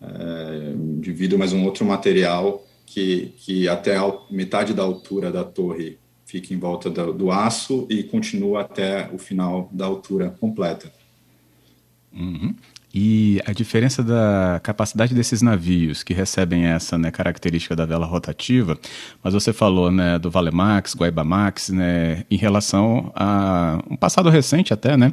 é, 0.00 0.72
de 1.00 1.12
vidro, 1.12 1.36
mas 1.36 1.52
um 1.52 1.64
outro 1.64 1.84
material 1.84 2.64
que, 2.86 3.34
que 3.38 3.68
até 3.68 3.96
a 3.96 4.12
metade 4.30 4.72
da 4.72 4.84
altura 4.84 5.32
da 5.32 5.42
torre 5.42 5.98
fica 6.26 6.52
em 6.52 6.58
volta 6.58 6.90
do, 6.90 7.12
do, 7.12 7.30
aço 7.30 7.86
e 7.88 8.02
continua 8.02 8.62
até 8.62 9.08
o 9.12 9.16
final 9.16 9.70
da 9.72 9.86
altura 9.86 10.30
completa. 10.40 10.92
Uhum. 12.12 12.54
E 12.92 13.40
a 13.46 13.52
diferença 13.52 14.02
da 14.02 14.58
capacidade 14.62 15.14
desses 15.14 15.42
navios 15.42 16.02
que 16.02 16.14
recebem 16.14 16.64
essa 16.64 16.96
né, 16.96 17.10
característica 17.10 17.76
da 17.76 17.84
vela 17.84 18.06
rotativa, 18.06 18.76
mas 19.22 19.34
você 19.34 19.52
falou 19.52 19.90
né, 19.90 20.18
do 20.18 20.30
Valemax, 20.30 20.96
Guaibamax, 20.96 21.68
né, 21.68 22.24
em 22.30 22.36
relação 22.36 23.12
a 23.14 23.82
um 23.88 23.96
passado 23.96 24.30
recente 24.30 24.72
até, 24.72 24.96
né? 24.96 25.12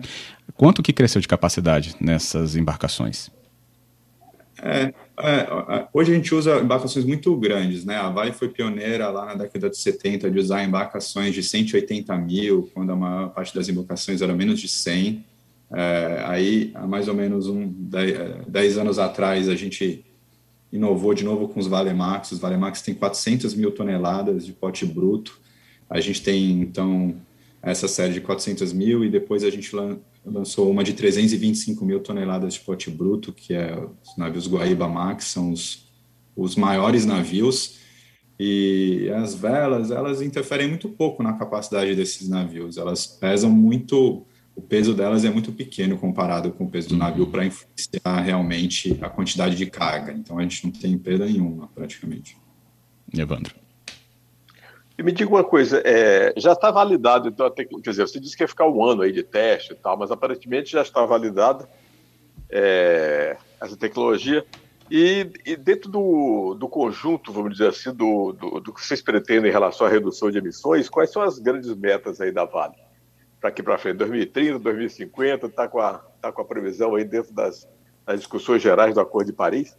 Quanto 0.56 0.82
que 0.82 0.94
cresceu 0.94 1.22
de 1.22 1.28
capacidade 1.28 1.96
nessas 2.00 2.56
embarcações? 2.56 3.30
É, 4.66 4.94
é, 5.20 5.88
hoje 5.94 6.14
a 6.14 6.16
gente 6.16 6.34
usa 6.34 6.62
embarcações 6.62 7.04
muito 7.04 7.36
grandes, 7.36 7.84
né? 7.84 7.98
A 7.98 8.10
Vale 8.10 8.32
foi 8.32 8.48
pioneira 8.48 9.10
lá 9.10 9.26
na 9.26 9.36
década 9.36 9.70
de 9.70 9.78
70 9.78 10.32
de 10.32 10.40
usar 10.40 10.64
embarcações 10.64 11.36
de 11.36 11.44
180 11.44 12.16
mil, 12.16 12.72
quando 12.74 12.94
a 12.94 12.96
maior 12.96 13.30
parte 13.34 13.54
das 13.54 13.68
embarcações 13.68 14.22
era 14.22 14.34
menos 14.34 14.62
de 14.62 14.70
100. 14.70 15.26
É, 15.70 16.24
aí, 16.26 16.72
há 16.76 16.88
mais 16.88 17.10
ou 17.10 17.14
menos 17.14 17.48
um 17.48 17.68
10 18.48 18.78
anos 18.78 19.00
atrás, 19.00 19.50
a 19.50 19.56
gente 19.56 20.06
inovou 20.72 21.14
de 21.14 21.26
novo 21.26 21.50
com 21.50 21.60
os 21.60 21.68
Valemax. 21.68 22.32
Os 22.32 22.40
Valemax 22.40 22.82
têm 22.82 22.96
400 22.96 23.54
mil 23.56 23.70
toneladas 23.70 24.46
de 24.46 24.54
pote 24.54 24.86
bruto. 24.86 25.42
A 25.90 26.00
gente 26.00 26.24
tem, 26.24 26.62
então, 26.62 27.16
essa 27.62 27.90
série 27.90 28.14
de 28.14 28.22
400 28.22 28.72
mil 28.72 29.04
e 29.04 29.10
depois 29.10 29.44
a 29.44 29.50
gente 29.50 29.76
lançou 30.26 30.70
uma 30.70 30.84
de 30.84 30.94
325 30.94 31.84
mil 31.86 32.00
toneladas 32.00 32.54
de 32.54 32.60
pote 32.62 32.90
bruto, 32.90 33.34
que 33.34 33.54
é 33.54 33.78
os 33.78 34.18
navios 34.18 34.48
Guaíba 34.48 34.88
Max, 34.88 35.26
são 35.26 35.52
os, 35.52 35.92
os 36.36 36.56
maiores 36.56 37.06
navios, 37.06 37.80
e 38.40 39.10
as 39.16 39.36
velas, 39.36 39.92
elas 39.92 40.22
interferem 40.22 40.68
muito 40.68 40.90
pouco 40.90 41.22
na 41.22 41.34
capacidade 41.34 41.96
desses 41.96 42.28
navios, 42.28 42.78
elas 42.78 43.06
pesam 43.06 43.50
muito, 43.52 44.26
o 44.56 44.62
peso 44.62 44.94
delas 44.94 45.24
é 45.24 45.30
muito 45.30 45.52
pequeno 45.52 45.98
comparado 45.98 46.52
com 46.52 46.66
o 46.66 46.70
peso 46.70 46.90
do 46.90 46.98
navio 46.98 47.28
para 47.28 47.46
influenciar 47.46 48.22
realmente 48.22 48.98
a 49.02 49.10
quantidade 49.10 49.56
de 49.56 49.66
carga, 49.66 50.14
então 50.14 50.40
a 50.40 50.42
gente 50.42 50.66
não 50.66 50.72
tem 50.72 50.98
perda 50.98 51.26
nenhuma, 51.26 51.68
praticamente. 51.68 52.38
Evandro. 53.14 53.63
E 54.98 55.02
me 55.02 55.12
diga 55.12 55.30
uma 55.30 55.44
coisa, 55.44 55.82
é, 55.84 56.34
já 56.38 56.54
está 56.54 56.70
validado, 56.70 57.28
então, 57.28 57.50
quer 57.50 57.90
dizer, 57.90 58.08
você 58.08 58.20
disse 58.20 58.38
que 58.38 58.44
ia 58.44 58.48
ficar 58.48 58.68
um 58.68 58.84
ano 58.84 59.02
aí 59.02 59.12
de 59.12 59.24
teste 59.24 59.74
e 59.74 59.76
tal, 59.76 59.98
mas 59.98 60.12
aparentemente 60.12 60.72
já 60.72 60.84
está 60.84 61.04
validada 61.04 61.68
é, 62.50 63.36
essa 63.60 63.76
tecnologia. 63.76 64.46
E, 64.92 65.32
e, 65.44 65.56
dentro 65.56 65.90
do, 65.90 66.54
do 66.54 66.68
conjunto, 66.70 67.32
vamos 67.32 67.54
dizer 67.54 67.70
assim, 67.70 67.92
do, 67.92 68.34
do, 68.34 68.60
do, 68.60 68.74
que 68.74 68.86
vocês 68.86 69.02
pretendem 69.02 69.50
em 69.50 69.54
relação 69.54 69.88
à 69.88 69.90
redução 69.90 70.30
de 70.30 70.38
emissões, 70.38 70.88
quais 70.90 71.12
são 71.12 71.24
as 71.24 71.40
grandes 71.40 71.74
metas 71.74 72.22
aí 72.22 72.32
da 72.32 72.46
Vale? 72.46 72.76
Para 73.40 73.50
aqui 73.50 73.64
para 73.64 73.80
frente, 73.80 73.98
2030, 73.98 74.60
2050, 74.60 75.48
está 75.48 75.68
com, 75.68 75.80
a, 75.80 75.94
tá 76.22 76.32
com 76.32 76.42
a 76.42 76.46
previsão 76.46 76.94
aí 76.94 77.04
dentro 77.04 77.34
das, 77.34 77.68
nas 78.06 78.20
discussões 78.20 78.62
gerais 78.62 78.94
do 78.94 79.02
Acordo 79.02 79.28
de 79.28 79.34
Paris? 79.34 79.76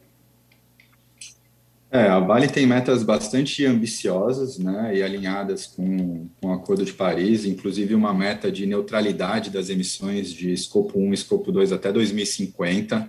É, 1.94 2.08
a 2.08 2.18
Vale 2.18 2.48
tem 2.48 2.66
metas 2.66 3.04
bastante 3.04 3.64
ambiciosas 3.64 4.58
né, 4.58 4.96
e 4.96 5.00
alinhadas 5.00 5.64
com, 5.64 6.26
com 6.40 6.48
o 6.48 6.52
Acordo 6.52 6.84
de 6.84 6.92
Paris, 6.92 7.44
inclusive 7.44 7.94
uma 7.94 8.12
meta 8.12 8.50
de 8.50 8.66
neutralidade 8.66 9.48
das 9.48 9.70
emissões 9.70 10.32
de 10.32 10.52
escopo 10.52 10.98
1 10.98 11.12
e 11.12 11.14
escopo 11.14 11.52
2 11.52 11.70
até 11.70 11.92
2050. 11.92 13.08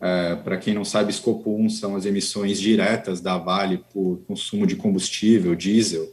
É, 0.00 0.36
Para 0.36 0.58
quem 0.58 0.72
não 0.72 0.84
sabe, 0.84 1.10
escopo 1.10 1.56
1 1.56 1.70
são 1.70 1.96
as 1.96 2.06
emissões 2.06 2.60
diretas 2.60 3.20
da 3.20 3.36
Vale 3.36 3.84
por 3.92 4.20
consumo 4.28 4.64
de 4.64 4.76
combustível, 4.76 5.56
diesel, 5.56 6.08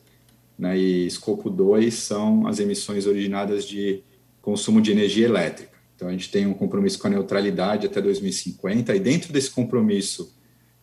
né, 0.57 0.75
e 0.75 1.05
escopo 1.05 1.51
2 1.51 1.93
são 1.93 2.47
as 2.47 2.59
emissões 2.59 3.05
originadas 3.05 3.63
de 3.63 4.01
consumo 4.41 4.81
de 4.81 4.91
energia 4.91 5.27
elétrica. 5.27 5.77
Então, 5.95 6.07
a 6.07 6.11
gente 6.11 6.31
tem 6.31 6.47
um 6.47 6.53
compromisso 6.55 6.97
com 6.97 7.05
a 7.05 7.11
neutralidade 7.11 7.85
até 7.85 8.01
2050, 8.01 8.95
e 8.95 8.99
dentro 8.99 9.31
desse 9.31 9.51
compromisso, 9.51 10.35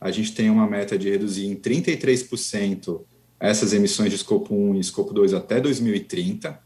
a 0.04 0.10
gente 0.10 0.34
tem 0.34 0.50
uma 0.50 0.68
meta 0.68 0.98
de 0.98 1.08
reduzir 1.08 1.46
em 1.46 1.56
33% 1.56 3.00
essas 3.40 3.72
emissões 3.72 4.10
de 4.10 4.16
escopo 4.16 4.54
1 4.54 4.74
e 4.74 4.80
escopo 4.80 5.14
2 5.14 5.32
até 5.32 5.58
2030 5.58 6.60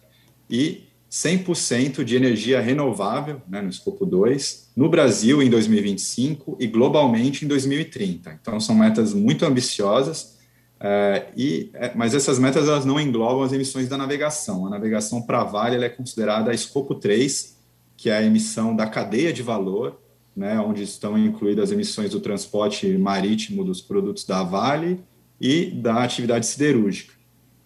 e 0.51 0.89
100% 1.09 2.03
de 2.03 2.17
energia 2.17 2.61
renovável, 2.61 3.41
né, 3.49 3.63
no 3.63 3.69
escopo 3.71 4.05
2, 4.05 4.73
no 4.75 4.89
Brasil 4.89 5.41
em 5.41 5.49
2025 5.49 6.57
e 6.59 6.67
globalmente 6.67 7.45
em 7.45 7.49
2030. 7.49 8.41
Então, 8.43 8.59
são 8.59 8.75
metas 8.75 9.15
muito 9.15 9.45
ambiciosas, 9.45 10.37
é, 10.81 11.29
e, 11.37 11.71
é, 11.75 11.93
mas 11.95 12.17
essas 12.17 12.41
metas 12.41 12.67
elas 12.67 12.85
não 12.85 13.01
englobam 13.01 13.45
as 13.45 13.53
emissões 13.53 13.89
da 13.89 13.97
navegação. 13.97 14.67
A 14.67 14.71
navegação 14.71 15.23
para 15.23 15.45
Vale 15.45 15.83
é 15.85 15.89
considerada 15.89 16.51
a 16.51 16.55
escopo 16.55 16.97
3, 16.97 17.57
que 17.97 18.11
é 18.11 18.17
a 18.17 18.23
emissão 18.23 18.75
da 18.75 18.89
cadeia 18.89 19.33
de 19.33 19.45
valor, 19.45 19.97
né, 20.39 20.57
onde 20.61 20.85
estão 20.85 21.19
incluídas 21.19 21.65
as 21.65 21.73
emissões 21.73 22.13
do 22.13 22.21
transporte 22.21 22.87
marítimo 22.97 23.65
dos 23.65 23.81
produtos 23.81 24.25
da 24.25 24.45
Vale 24.45 25.01
e 25.41 25.67
da 25.67 26.05
atividade 26.05 26.47
siderúrgica. 26.47 27.13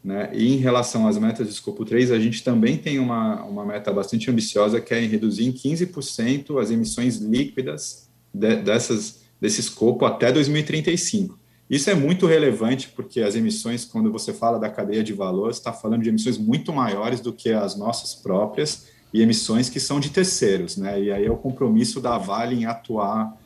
Né? 0.03 0.31
E 0.33 0.55
em 0.55 0.57
relação 0.57 1.07
às 1.07 1.19
metas 1.19 1.47
de 1.47 1.53
escopo 1.53 1.85
3, 1.85 2.11
a 2.11 2.19
gente 2.19 2.43
também 2.43 2.79
tem 2.79 2.99
uma, 2.99 3.45
uma 3.45 3.67
meta 3.67 3.93
bastante 3.93 4.31
ambiciosa, 4.31 4.81
que 4.81 4.95
é 4.95 5.01
reduzir 5.01 5.45
em 5.45 5.53
15% 5.53 6.59
as 6.59 6.71
emissões 6.71 7.19
líquidas 7.19 8.09
de, 8.33 8.57
dessas, 8.57 9.21
desse 9.39 9.61
escopo 9.61 10.07
até 10.07 10.33
2035. 10.33 11.39
Isso 11.69 11.91
é 11.91 11.95
muito 11.95 12.27
relevante 12.27 12.89
porque 12.97 13.21
as 13.21 13.37
emissões, 13.37 13.85
quando 13.85 14.11
você 14.11 14.33
fala 14.33 14.59
da 14.59 14.71
cadeia 14.71 15.05
de 15.05 15.13
valor, 15.13 15.51
está 15.51 15.75
falando 15.75 16.03
de 16.03 16.09
emissões 16.09 16.39
muito 16.39 16.73
maiores 16.73 17.21
do 17.21 17.35
que 17.35 17.51
as 17.51 17.77
nossas 17.77 18.15
próprias, 18.15 18.87
e 19.13 19.21
emissões 19.21 19.69
que 19.69 19.79
são 19.79 20.01
de 20.01 20.11
terceiros, 20.11 20.77
né? 20.77 21.01
E 21.01 21.13
aí 21.13 21.27
é 21.27 21.31
o 21.31 21.37
compromisso 21.37 22.01
da 22.01 22.17
Vale 22.17 22.55
em 22.55 22.65
atuar 22.65 23.37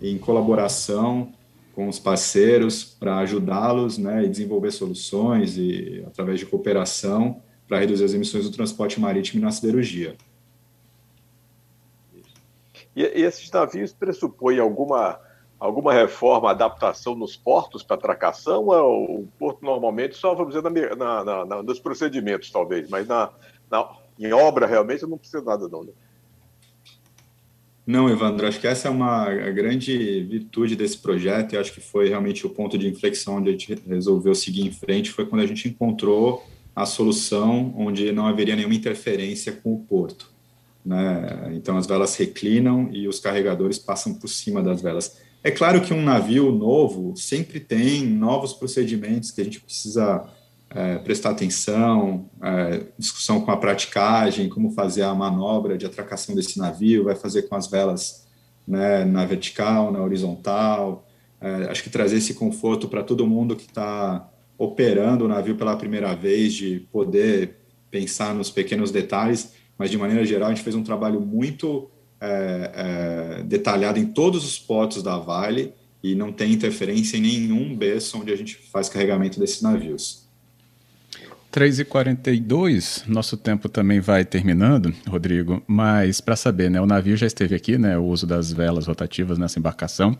em 0.00 0.18
colaboração 0.18 1.32
com 1.74 1.88
os 1.88 1.98
parceiros 1.98 2.84
para 2.84 3.18
ajudá-los, 3.18 3.96
né, 3.96 4.24
e 4.24 4.28
desenvolver 4.28 4.72
soluções 4.72 5.56
e 5.56 6.04
através 6.06 6.38
de 6.38 6.44
cooperação 6.44 7.40
para 7.66 7.78
reduzir 7.78 8.04
as 8.04 8.12
emissões 8.12 8.44
do 8.44 8.54
transporte 8.54 9.00
marítimo 9.00 9.40
e 9.40 9.44
na 9.44 9.50
siderurgia. 9.50 10.16
E, 12.94 13.02
e 13.02 13.22
esses 13.22 13.50
navios 13.50 13.92
pressupõem 13.92 14.58
alguma 14.58 15.18
alguma 15.58 15.92
reforma, 15.92 16.50
adaptação 16.50 17.14
nos 17.14 17.36
portos 17.36 17.84
para 17.84 17.94
atracação? 17.94 18.66
Ou 18.66 19.20
o 19.20 19.28
porto 19.38 19.64
normalmente 19.64 20.16
só, 20.16 20.34
vamos 20.34 20.54
dizer, 20.54 20.96
na, 20.96 21.24
na, 21.24 21.44
na, 21.46 21.62
nos 21.62 21.78
procedimentos, 21.78 22.50
talvez, 22.50 22.90
mas 22.90 23.06
na, 23.06 23.30
na 23.70 23.88
em 24.18 24.32
obra, 24.32 24.66
realmente, 24.66 25.02
eu 25.02 25.08
não 25.08 25.18
preciso 25.18 25.44
nada, 25.44 25.68
não. 25.68 25.84
Né? 25.84 25.92
Não, 27.84 28.08
Evandro, 28.08 28.46
acho 28.46 28.60
que 28.60 28.66
essa 28.66 28.86
é 28.86 28.90
uma 28.90 29.28
grande 29.50 30.22
virtude 30.22 30.76
desse 30.76 30.98
projeto 30.98 31.52
e 31.52 31.58
acho 31.58 31.72
que 31.72 31.80
foi 31.80 32.08
realmente 32.08 32.46
o 32.46 32.50
ponto 32.50 32.78
de 32.78 32.88
inflexão 32.88 33.36
onde 33.36 33.48
a 33.48 33.52
gente 33.52 33.74
resolveu 33.86 34.34
seguir 34.34 34.64
em 34.64 34.70
frente, 34.70 35.10
foi 35.10 35.26
quando 35.26 35.42
a 35.42 35.46
gente 35.46 35.68
encontrou 35.68 36.46
a 36.74 36.86
solução 36.86 37.74
onde 37.76 38.12
não 38.12 38.26
haveria 38.26 38.54
nenhuma 38.54 38.74
interferência 38.74 39.52
com 39.52 39.74
o 39.74 39.80
porto. 39.80 40.30
Né? 40.84 41.52
Então, 41.54 41.76
as 41.76 41.86
velas 41.86 42.16
reclinam 42.16 42.88
e 42.92 43.08
os 43.08 43.18
carregadores 43.18 43.78
passam 43.78 44.14
por 44.14 44.28
cima 44.28 44.62
das 44.62 44.80
velas. 44.80 45.20
É 45.44 45.50
claro 45.50 45.80
que 45.80 45.92
um 45.92 46.02
navio 46.02 46.52
novo 46.52 47.16
sempre 47.16 47.58
tem 47.58 48.06
novos 48.06 48.52
procedimentos 48.52 49.32
que 49.32 49.40
a 49.40 49.44
gente 49.44 49.60
precisa 49.60 50.24
é, 50.74 50.96
prestar 50.98 51.30
atenção, 51.30 52.30
é, 52.42 52.82
discussão 52.98 53.40
com 53.40 53.50
a 53.50 53.56
praticagem, 53.56 54.48
como 54.48 54.70
fazer 54.70 55.02
a 55.02 55.14
manobra 55.14 55.76
de 55.76 55.84
atracação 55.84 56.34
desse 56.34 56.58
navio, 56.58 57.04
vai 57.04 57.14
fazer 57.14 57.42
com 57.42 57.54
as 57.54 57.66
velas 57.66 58.26
né, 58.66 59.04
na 59.04 59.24
vertical, 59.24 59.92
na 59.92 60.02
horizontal. 60.02 61.06
É, 61.40 61.70
acho 61.70 61.82
que 61.82 61.90
trazer 61.90 62.16
esse 62.16 62.34
conforto 62.34 62.88
para 62.88 63.02
todo 63.02 63.26
mundo 63.26 63.54
que 63.54 63.66
está 63.66 64.28
operando 64.56 65.24
o 65.24 65.28
navio 65.28 65.56
pela 65.56 65.76
primeira 65.76 66.14
vez, 66.14 66.54
de 66.54 66.86
poder 66.90 67.56
pensar 67.90 68.34
nos 68.34 68.50
pequenos 68.50 68.90
detalhes, 68.90 69.52
mas 69.76 69.90
de 69.90 69.98
maneira 69.98 70.24
geral 70.24 70.48
a 70.48 70.54
gente 70.54 70.64
fez 70.64 70.74
um 70.74 70.82
trabalho 70.82 71.20
muito 71.20 71.90
é, 72.20 73.38
é, 73.40 73.42
detalhado 73.42 73.98
em 73.98 74.06
todos 74.06 74.44
os 74.44 74.58
portos 74.58 75.02
da 75.02 75.18
Vale 75.18 75.74
e 76.02 76.14
não 76.14 76.32
tem 76.32 76.52
interferência 76.52 77.16
em 77.16 77.20
nenhum 77.20 77.76
berço 77.76 78.18
onde 78.18 78.32
a 78.32 78.36
gente 78.36 78.56
faz 78.56 78.88
carregamento 78.88 79.38
desses 79.38 79.60
navios. 79.60 80.31
3h42, 81.52 83.06
nosso 83.06 83.36
tempo 83.36 83.68
também 83.68 84.00
vai 84.00 84.24
terminando, 84.24 84.92
Rodrigo, 85.06 85.62
mas 85.66 86.18
para 86.18 86.34
saber, 86.34 86.70
né, 86.70 86.80
o 86.80 86.86
navio 86.86 87.14
já 87.14 87.26
esteve 87.26 87.54
aqui, 87.54 87.76
né, 87.76 87.98
o 87.98 88.04
uso 88.04 88.26
das 88.26 88.50
velas 88.50 88.86
rotativas 88.86 89.38
nessa 89.38 89.58
embarcação. 89.58 90.16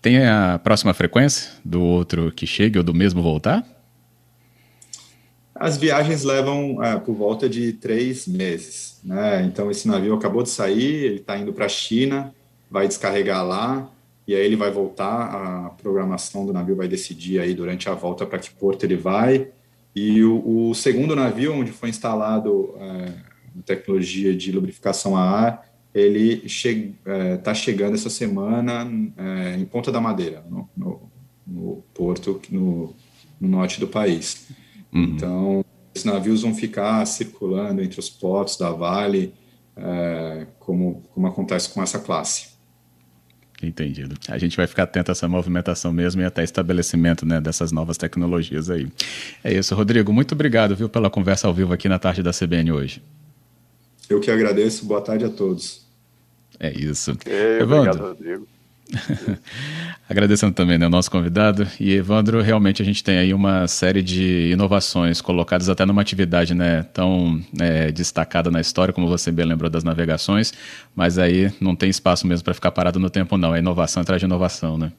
Tem 0.00 0.26
a 0.26 0.58
próxima 0.62 0.94
frequência 0.94 1.52
do 1.62 1.82
outro 1.82 2.32
que 2.32 2.46
chegue 2.46 2.78
ou 2.78 2.84
do 2.84 2.94
mesmo 2.94 3.22
voltar? 3.22 3.66
As 5.54 5.76
viagens 5.76 6.22
levam 6.22 6.82
é, 6.82 6.98
por 6.98 7.14
volta 7.14 7.48
de 7.48 7.74
três 7.74 8.26
meses. 8.26 8.98
Né? 9.04 9.42
Então, 9.42 9.70
esse 9.70 9.86
navio 9.86 10.14
acabou 10.14 10.42
de 10.42 10.50
sair, 10.50 11.04
ele 11.04 11.16
está 11.16 11.36
indo 11.36 11.52
para 11.52 11.66
a 11.66 11.68
China, 11.68 12.34
vai 12.70 12.88
descarregar 12.88 13.44
lá, 13.44 13.90
e 14.26 14.34
aí 14.34 14.44
ele 14.44 14.56
vai 14.56 14.70
voltar. 14.70 15.06
A 15.06 15.70
programação 15.70 16.46
do 16.46 16.52
navio 16.52 16.76
vai 16.76 16.88
decidir 16.88 17.40
aí 17.40 17.54
durante 17.54 17.88
a 17.88 17.94
volta 17.94 18.24
para 18.24 18.38
que 18.38 18.50
porto 18.50 18.84
ele 18.84 18.96
vai 18.96 19.48
e 19.96 20.22
o, 20.22 20.68
o 20.68 20.74
segundo 20.74 21.16
navio, 21.16 21.54
onde 21.54 21.72
foi 21.72 21.88
instalado 21.88 22.74
é, 22.78 23.14
a 23.58 23.62
tecnologia 23.64 24.36
de 24.36 24.52
lubrificação 24.52 25.16
a 25.16 25.22
ar, 25.22 25.66
ele 25.94 26.42
está 26.44 26.48
che 26.48 26.94
é, 27.06 27.36
tá 27.38 27.54
chegando 27.54 27.94
essa 27.94 28.10
semana 28.10 28.86
é, 29.16 29.56
em 29.56 29.64
Ponta 29.64 29.90
da 29.90 29.98
Madeira, 29.98 30.44
no, 30.50 30.68
no, 30.76 31.10
no 31.46 31.82
porto, 31.94 32.42
no, 32.50 32.94
no, 33.40 33.48
norte 33.48 33.80
do 33.80 33.88
país. 33.88 34.48
Uhum. 34.92 35.04
Então, 35.04 35.64
esses 35.94 36.04
navios 36.04 36.42
vão 36.42 36.54
ficar 36.54 37.06
circulando 37.06 37.82
entre 37.82 37.98
os 37.98 38.10
portos 38.10 38.58
da 38.58 38.70
Vale, 38.70 39.32
é, 39.74 40.46
como, 40.58 41.04
como 41.14 41.26
acontece 41.26 41.70
com 41.70 41.82
essa 41.82 41.98
classe. 41.98 42.55
Entendido. 43.62 44.14
A 44.28 44.36
gente 44.36 44.56
vai 44.56 44.66
ficar 44.66 44.82
atento 44.82 45.10
a 45.10 45.12
essa 45.12 45.26
movimentação 45.26 45.90
mesmo 45.90 46.20
e 46.20 46.24
até 46.24 46.44
estabelecimento 46.44 47.24
né, 47.24 47.40
dessas 47.40 47.72
novas 47.72 47.96
tecnologias 47.96 48.68
aí. 48.68 48.86
É 49.42 49.54
isso, 49.54 49.74
Rodrigo. 49.74 50.12
Muito 50.12 50.32
obrigado 50.32 50.76
viu, 50.76 50.90
pela 50.90 51.08
conversa 51.08 51.46
ao 51.46 51.54
vivo 51.54 51.72
aqui 51.72 51.88
na 51.88 51.98
tarde 51.98 52.22
da 52.22 52.32
CBN 52.32 52.72
hoje. 52.72 53.02
Eu 54.10 54.20
que 54.20 54.30
agradeço. 54.30 54.84
Boa 54.84 55.00
tarde 55.00 55.24
a 55.24 55.30
todos. 55.30 55.86
É 56.60 56.70
isso. 56.70 57.16
É, 57.24 57.62
obrigado, 57.62 57.98
Rodrigo. 57.98 58.46
Agradecendo 60.08 60.54
também 60.54 60.78
né, 60.78 60.86
o 60.86 60.90
nosso 60.90 61.10
convidado. 61.10 61.66
E, 61.80 61.92
Evandro, 61.94 62.40
realmente 62.40 62.80
a 62.80 62.84
gente 62.84 63.02
tem 63.02 63.18
aí 63.18 63.34
uma 63.34 63.66
série 63.66 64.02
de 64.02 64.50
inovações 64.52 65.20
colocadas 65.20 65.68
até 65.68 65.84
numa 65.84 66.02
atividade 66.02 66.54
né, 66.54 66.84
tão 66.92 67.40
é, 67.60 67.90
destacada 67.90 68.50
na 68.50 68.60
história, 68.60 68.94
como 68.94 69.08
você 69.08 69.32
bem 69.32 69.44
lembrou 69.44 69.68
das 69.68 69.84
navegações, 69.84 70.52
mas 70.94 71.18
aí 71.18 71.52
não 71.60 71.74
tem 71.74 71.90
espaço 71.90 72.26
mesmo 72.26 72.44
para 72.44 72.54
ficar 72.54 72.70
parado 72.70 72.98
no 72.98 73.10
tempo, 73.10 73.36
não. 73.36 73.54
É 73.54 73.58
inovação 73.58 74.02
atrás 74.02 74.20
de 74.20 74.26
inovação, 74.26 74.78
né? 74.78 74.92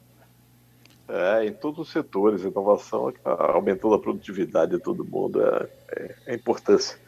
É, 1.08 1.46
em 1.46 1.52
todos 1.52 1.86
os 1.86 1.90
setores, 1.90 2.44
inovação 2.44 3.12
aumentando 3.24 3.94
a 3.94 3.98
produtividade 3.98 4.72
de 4.72 4.78
todo 4.78 5.04
mundo, 5.04 5.40
é, 5.40 5.68
é, 5.96 6.14
é 6.26 6.34
importância. 6.34 6.98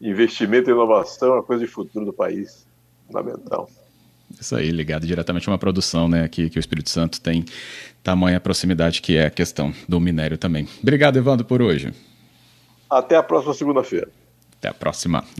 Investimento 0.00 0.68
em 0.68 0.72
inovação 0.72 1.38
é 1.38 1.42
coisa 1.42 1.64
de 1.64 1.70
futuro 1.70 2.04
do 2.04 2.12
país, 2.12 2.66
fundamental. 3.06 3.68
Isso 4.38 4.54
aí, 4.54 4.70
ligado 4.70 5.06
diretamente 5.06 5.48
a 5.48 5.52
uma 5.52 5.58
produção, 5.58 6.08
né, 6.08 6.28
que, 6.28 6.50
que 6.50 6.58
o 6.58 6.60
Espírito 6.60 6.90
Santo 6.90 7.20
tem 7.20 7.44
tamanha 8.02 8.40
proximidade, 8.40 9.02
que 9.02 9.16
é 9.16 9.26
a 9.26 9.30
questão 9.30 9.72
do 9.88 9.98
minério 10.00 10.38
também. 10.38 10.68
Obrigado, 10.82 11.16
Evandro, 11.16 11.44
por 11.44 11.62
hoje. 11.62 11.92
Até 12.88 13.16
a 13.16 13.22
próxima 13.22 13.54
segunda-feira. 13.54 14.08
Até 14.58 14.68
a 14.68 14.74
próxima. 14.74 15.24